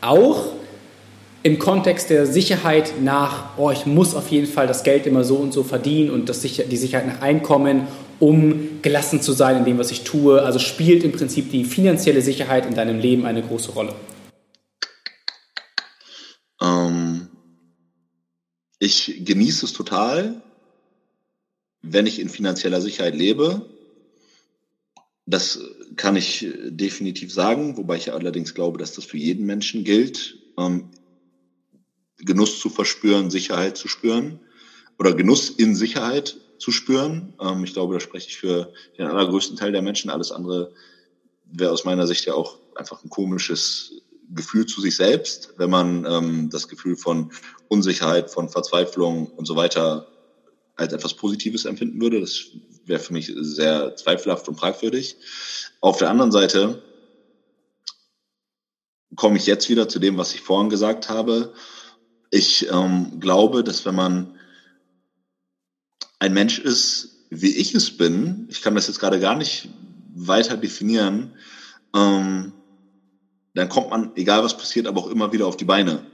[0.00, 0.52] Auch
[1.42, 5.36] im Kontext der Sicherheit nach, oh, ich muss auf jeden Fall das Geld immer so
[5.36, 7.86] und so verdienen und das, die Sicherheit nach Einkommen,
[8.20, 10.42] um gelassen zu sein in dem, was ich tue.
[10.42, 13.94] Also spielt im Prinzip die finanzielle Sicherheit in deinem Leben eine große Rolle.
[16.60, 17.28] Ähm,
[18.78, 20.42] ich genieße es total,
[21.82, 23.66] wenn ich in finanzieller Sicherheit lebe.
[25.26, 25.60] Das
[25.96, 30.36] kann ich definitiv sagen, wobei ich allerdings glaube, dass das für jeden Menschen gilt.
[30.58, 30.90] Ähm,
[32.18, 34.40] Genuss zu verspüren, Sicherheit zu spüren
[34.98, 37.34] oder Genuss in Sicherheit zu spüren.
[37.40, 40.10] Ähm, ich glaube, da spreche ich für den allergrößten Teil der Menschen.
[40.10, 40.72] Alles andere
[41.46, 44.02] wäre aus meiner Sicht ja auch einfach ein komisches
[44.32, 47.32] Gefühl zu sich selbst, wenn man ähm, das Gefühl von
[47.68, 50.06] Unsicherheit, von Verzweiflung und so weiter
[50.76, 52.20] als etwas Positives empfinden würde.
[52.20, 52.46] Das
[52.84, 55.16] wäre für mich sehr zweifelhaft und fragwürdig.
[55.80, 56.82] Auf der anderen Seite
[59.16, 61.52] komme ich jetzt wieder zu dem, was ich vorhin gesagt habe.
[62.30, 64.39] Ich ähm, glaube, dass wenn man
[66.20, 69.68] ein Mensch ist, wie ich es bin, ich kann das jetzt gerade gar nicht
[70.14, 71.32] weiter definieren,
[71.94, 72.52] ähm,
[73.54, 76.06] dann kommt man, egal was passiert, aber auch immer wieder auf die Beine.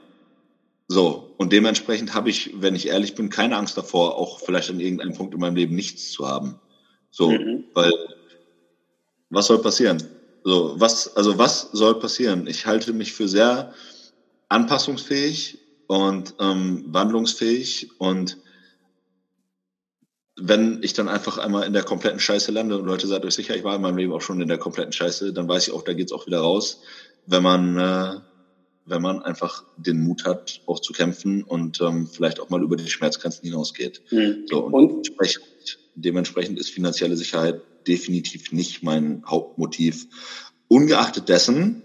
[0.89, 4.81] So, und dementsprechend habe ich, wenn ich ehrlich bin, keine Angst davor, auch vielleicht an
[4.81, 6.59] irgendeinem Punkt in meinem Leben nichts zu haben.
[7.11, 7.65] So, mhm.
[7.75, 7.93] weil
[9.31, 10.03] was soll passieren?
[10.45, 12.47] So, was, also was soll passieren?
[12.47, 13.75] Ich halte mich für sehr
[14.49, 18.39] anpassungsfähig und ähm, wandlungsfähig und
[20.39, 23.57] wenn ich dann einfach einmal in der kompletten Scheiße lande und Leute seid euch sicher,
[23.57, 25.83] ich war in meinem Leben auch schon in der kompletten Scheiße, dann weiß ich auch,
[25.83, 26.83] da geht's auch wieder raus,
[27.27, 28.21] wenn man äh,
[28.87, 32.77] wenn man einfach den Mut hat, auch zu kämpfen und ähm, vielleicht auch mal über
[32.77, 34.01] die Schmerzgrenzen hinausgeht.
[34.11, 34.47] Mhm.
[34.49, 34.89] So, und, und?
[34.91, 40.07] Dementsprechend, dementsprechend ist finanzielle Sicherheit definitiv nicht mein Hauptmotiv.
[40.69, 41.83] Ungeachtet dessen,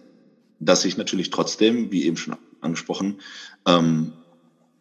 [0.59, 3.19] dass ich natürlich trotzdem, wie eben schon angesprochen,
[3.65, 4.13] ähm,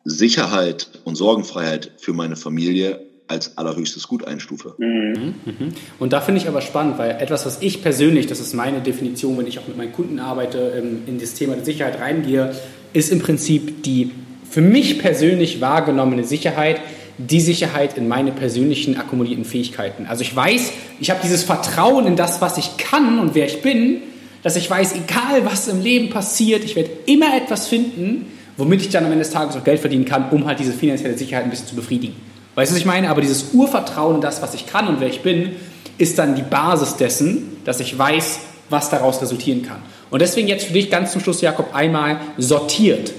[0.04, 4.74] Sicherheit und Sorgenfreiheit für meine Familie als allerhöchstes Gut einstufe.
[4.78, 5.34] Mhm.
[5.44, 5.68] Mhm.
[5.98, 9.38] Und da finde ich aber spannend, weil etwas, was ich persönlich, das ist meine Definition,
[9.38, 12.54] wenn ich auch mit meinen Kunden arbeite, ähm, in das Thema der Sicherheit reingehe,
[12.92, 14.10] ist im Prinzip die
[14.48, 16.80] für mich persönlich wahrgenommene Sicherheit,
[17.18, 20.06] die Sicherheit in meine persönlichen akkumulierten Fähigkeiten.
[20.06, 23.62] Also ich weiß, ich habe dieses Vertrauen in das, was ich kann und wer ich
[23.62, 23.98] bin,
[24.42, 28.26] dass ich weiß, egal was im Leben passiert, ich werde immer etwas finden,
[28.56, 31.16] womit ich dann am Ende des Tages auch Geld verdienen kann, um halt diese finanzielle
[31.16, 32.16] Sicherheit ein bisschen zu befriedigen.
[32.54, 33.10] Weißt du, was ich meine?
[33.10, 35.56] Aber dieses Urvertrauen in das, was ich kann und wer ich bin,
[35.98, 38.40] ist dann die Basis dessen, dass ich weiß,
[38.70, 39.82] was daraus resultieren kann.
[40.10, 43.12] Und deswegen jetzt für dich ganz zum Schluss, Jakob, einmal sortiert.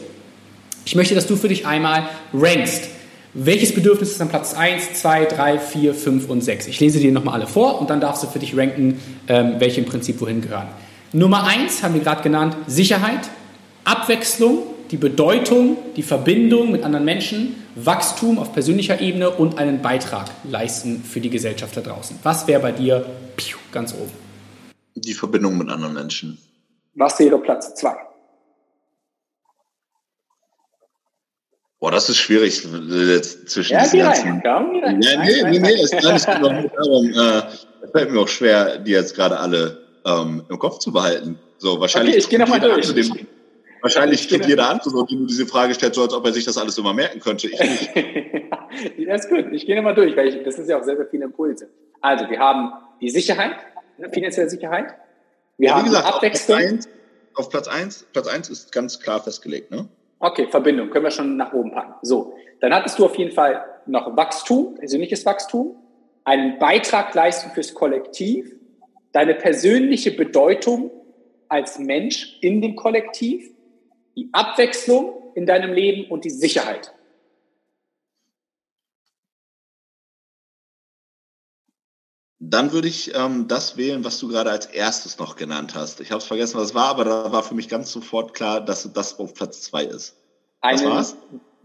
[0.86, 2.90] Ich möchte, dass du für dich einmal rankst.
[3.34, 6.68] Welches Bedürfnis ist an Platz 1, 2, 3, 4, 5 und 6?
[6.68, 9.80] Ich lese dir nochmal alle vor und dann darfst du für dich ranken, ähm, welche
[9.80, 10.68] im Prinzip wohin gehören.
[11.14, 13.30] Nummer 1 haben wir gerade genannt, Sicherheit,
[13.86, 20.30] Abwechslung, die Bedeutung, die Verbindung mit anderen Menschen, Wachstum auf persönlicher Ebene und einen Beitrag
[20.44, 22.20] leisten für die Gesellschaft da draußen.
[22.24, 23.06] Was wäre bei dir
[23.38, 24.12] piu, ganz oben?
[24.96, 26.38] Die Verbindung mit anderen Menschen.
[26.96, 27.96] Was wäre Platz zwei?
[31.80, 34.42] Boah, das ist schwierig jetzt zwischen ja, diesen ganzen...
[34.44, 37.10] Ja, nee, nee, nee, nee, ist gar nicht darum.
[37.10, 37.42] Äh,
[37.82, 41.40] es fällt mir auch schwer, die jetzt gerade alle ähm, im Kopf zu behalten.
[41.58, 42.16] So, wahrscheinlich.
[42.16, 42.94] Okay, ich gehe nochmal durch.
[42.94, 43.28] Dem,
[43.82, 46.58] Wahrscheinlich tut jeder andere so, die diese Frage stellt, so als ob er sich das
[46.58, 47.48] alles immer merken könnte.
[47.48, 47.92] Ich nicht.
[49.08, 49.48] das ist gut.
[49.52, 51.70] Ich gehe nochmal durch, weil ich, das ist ja auch sehr, sehr viele Impulse.
[52.00, 53.56] Also, wir haben die Sicherheit,
[53.98, 54.94] ne, finanzielle Sicherheit.
[55.58, 56.58] Wir ja, haben gesagt, Abwechslung.
[56.58, 56.90] Auf Platz, 1,
[57.36, 59.88] auf Platz 1, Platz 1 ist ganz klar festgelegt, ne?
[60.20, 60.90] Okay, Verbindung.
[60.92, 61.96] Können wir schon nach oben packen.
[62.04, 62.34] So.
[62.60, 65.76] Dann hattest du auf jeden Fall noch Wachstum, persönliches Wachstum,
[66.24, 68.56] einen Beitrag leisten fürs Kollektiv,
[69.12, 70.92] deine persönliche Bedeutung
[71.48, 73.50] als Mensch in dem Kollektiv
[74.16, 76.94] die Abwechslung in deinem Leben und die Sicherheit.
[82.44, 86.02] Dann würde ich ähm, das wählen, was du gerade als erstes noch genannt hast.
[86.02, 88.60] Ich habe es vergessen, was es war, aber da war für mich ganz sofort klar,
[88.62, 90.16] dass das auf Platz zwei ist.
[90.62, 91.16] Was war's?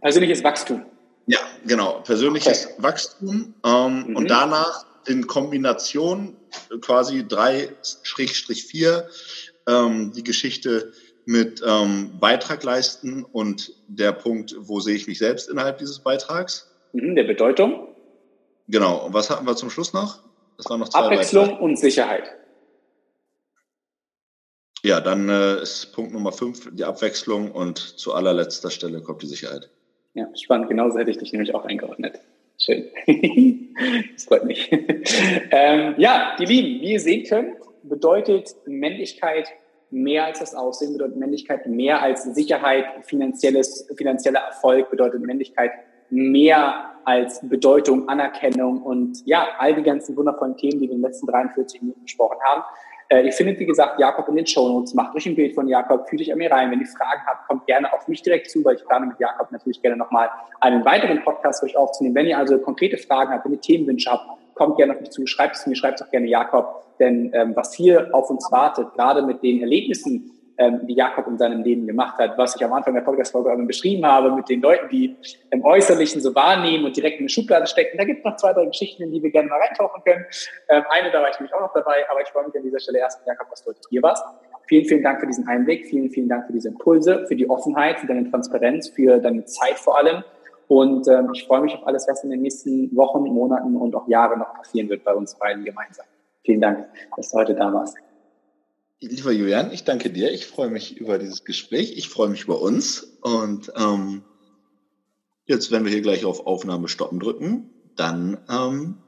[0.02, 0.84] Persönliches Wachstum.
[1.26, 2.00] Ja, genau.
[2.02, 2.82] Persönliches okay.
[2.82, 4.16] Wachstum ähm, mhm.
[4.16, 6.36] und danach in Kombination
[6.80, 9.08] quasi drei Strich vier
[9.66, 10.92] ähm, die Geschichte
[11.26, 16.72] mit ähm, Beitrag leisten und der Punkt, wo sehe ich mich selbst innerhalb dieses Beitrags?
[16.92, 17.88] Mhm, der Bedeutung.
[18.68, 19.04] Genau.
[19.04, 20.20] Und was hatten wir zum Schluss noch?
[20.56, 21.60] Das waren noch zwei Abwechslung Beitrag.
[21.60, 22.32] und Sicherheit.
[24.82, 29.26] Ja, dann äh, ist Punkt Nummer fünf die Abwechslung und zu allerletzter Stelle kommt die
[29.26, 29.68] Sicherheit.
[30.14, 30.68] Ja, spannend.
[30.68, 32.20] Genauso hätte ich dich nämlich auch eingeordnet.
[32.58, 32.84] Schön.
[34.14, 34.70] das freut mich.
[35.50, 39.48] ähm, ja, die Lieben, wie ihr sehen könnt, bedeutet Männlichkeit
[39.90, 45.72] mehr als das Aussehen, bedeutet Männlichkeit mehr als Sicherheit, finanzielles, finanzieller Erfolg bedeutet Männlichkeit
[46.10, 51.02] mehr als Bedeutung, Anerkennung und ja, all die ganzen wundervollen Themen, die wir in den
[51.02, 52.62] letzten 43 Minuten besprochen haben.
[53.08, 54.92] Äh, ihr findet, wie gesagt, Jakob in den Show Notes.
[54.94, 56.70] Macht euch ein Bild von Jakob, fühlt euch an mir rein.
[56.72, 59.52] Wenn ihr Fragen habt, kommt gerne auf mich direkt zu, weil ich plane mit Jakob
[59.52, 60.28] natürlich gerne nochmal
[60.60, 62.16] einen weiteren Podcast für euch aufzunehmen.
[62.16, 64.26] Wenn ihr also konkrete Fragen habt, wenn ihr Themenwünsche habt,
[64.56, 66.82] kommt gerne auf mich zu, schreibt es mir, schreibt es auch gerne Jakob.
[66.98, 71.36] Denn ähm, was hier auf uns wartet, gerade mit den Erlebnissen, ähm, die Jakob in
[71.36, 74.88] seinem Leben gemacht hat, was ich am Anfang der Podcast-Folge beschrieben habe, mit den Leuten,
[74.88, 75.14] die
[75.50, 77.98] im Äußerlichen so wahrnehmen und direkt in eine Schublade stecken.
[77.98, 80.24] Da gibt es noch zwei, drei Geschichten, in die wir gerne mal reintauchen können.
[80.68, 82.80] Ähm, eine, da war ich nämlich auch noch dabei, aber ich freue mich an dieser
[82.80, 84.24] Stelle erst, Jakob, dass du heute hier warst.
[84.66, 87.98] vielen, vielen Dank für diesen Einblick, vielen, vielen Dank für diese Impulse, für die Offenheit,
[87.98, 90.24] für deine Transparenz, für deine Zeit vor allem.
[90.68, 94.08] Und ähm, ich freue mich auf alles, was in den nächsten Wochen, Monaten und auch
[94.08, 96.06] Jahren noch passieren wird bei uns beiden gemeinsam.
[96.44, 96.86] Vielen Dank,
[97.16, 97.96] dass du heute da warst.
[99.00, 100.32] Lieber Julian, ich danke dir.
[100.32, 101.96] Ich freue mich über dieses Gespräch.
[101.96, 103.02] Ich freue mich über uns.
[103.20, 104.22] Und ähm,
[105.44, 108.98] jetzt, wenn wir hier gleich auf Aufnahme stoppen drücken, dann ähm,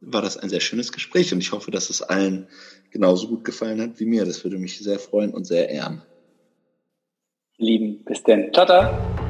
[0.00, 2.48] war das ein sehr schönes Gespräch und ich hoffe, dass es allen
[2.90, 4.24] genauso gut gefallen hat wie mir.
[4.24, 6.02] Das würde mich sehr freuen und sehr ehren.
[7.58, 8.52] Lieben, bis denn.
[8.52, 9.25] Ciao, ciao.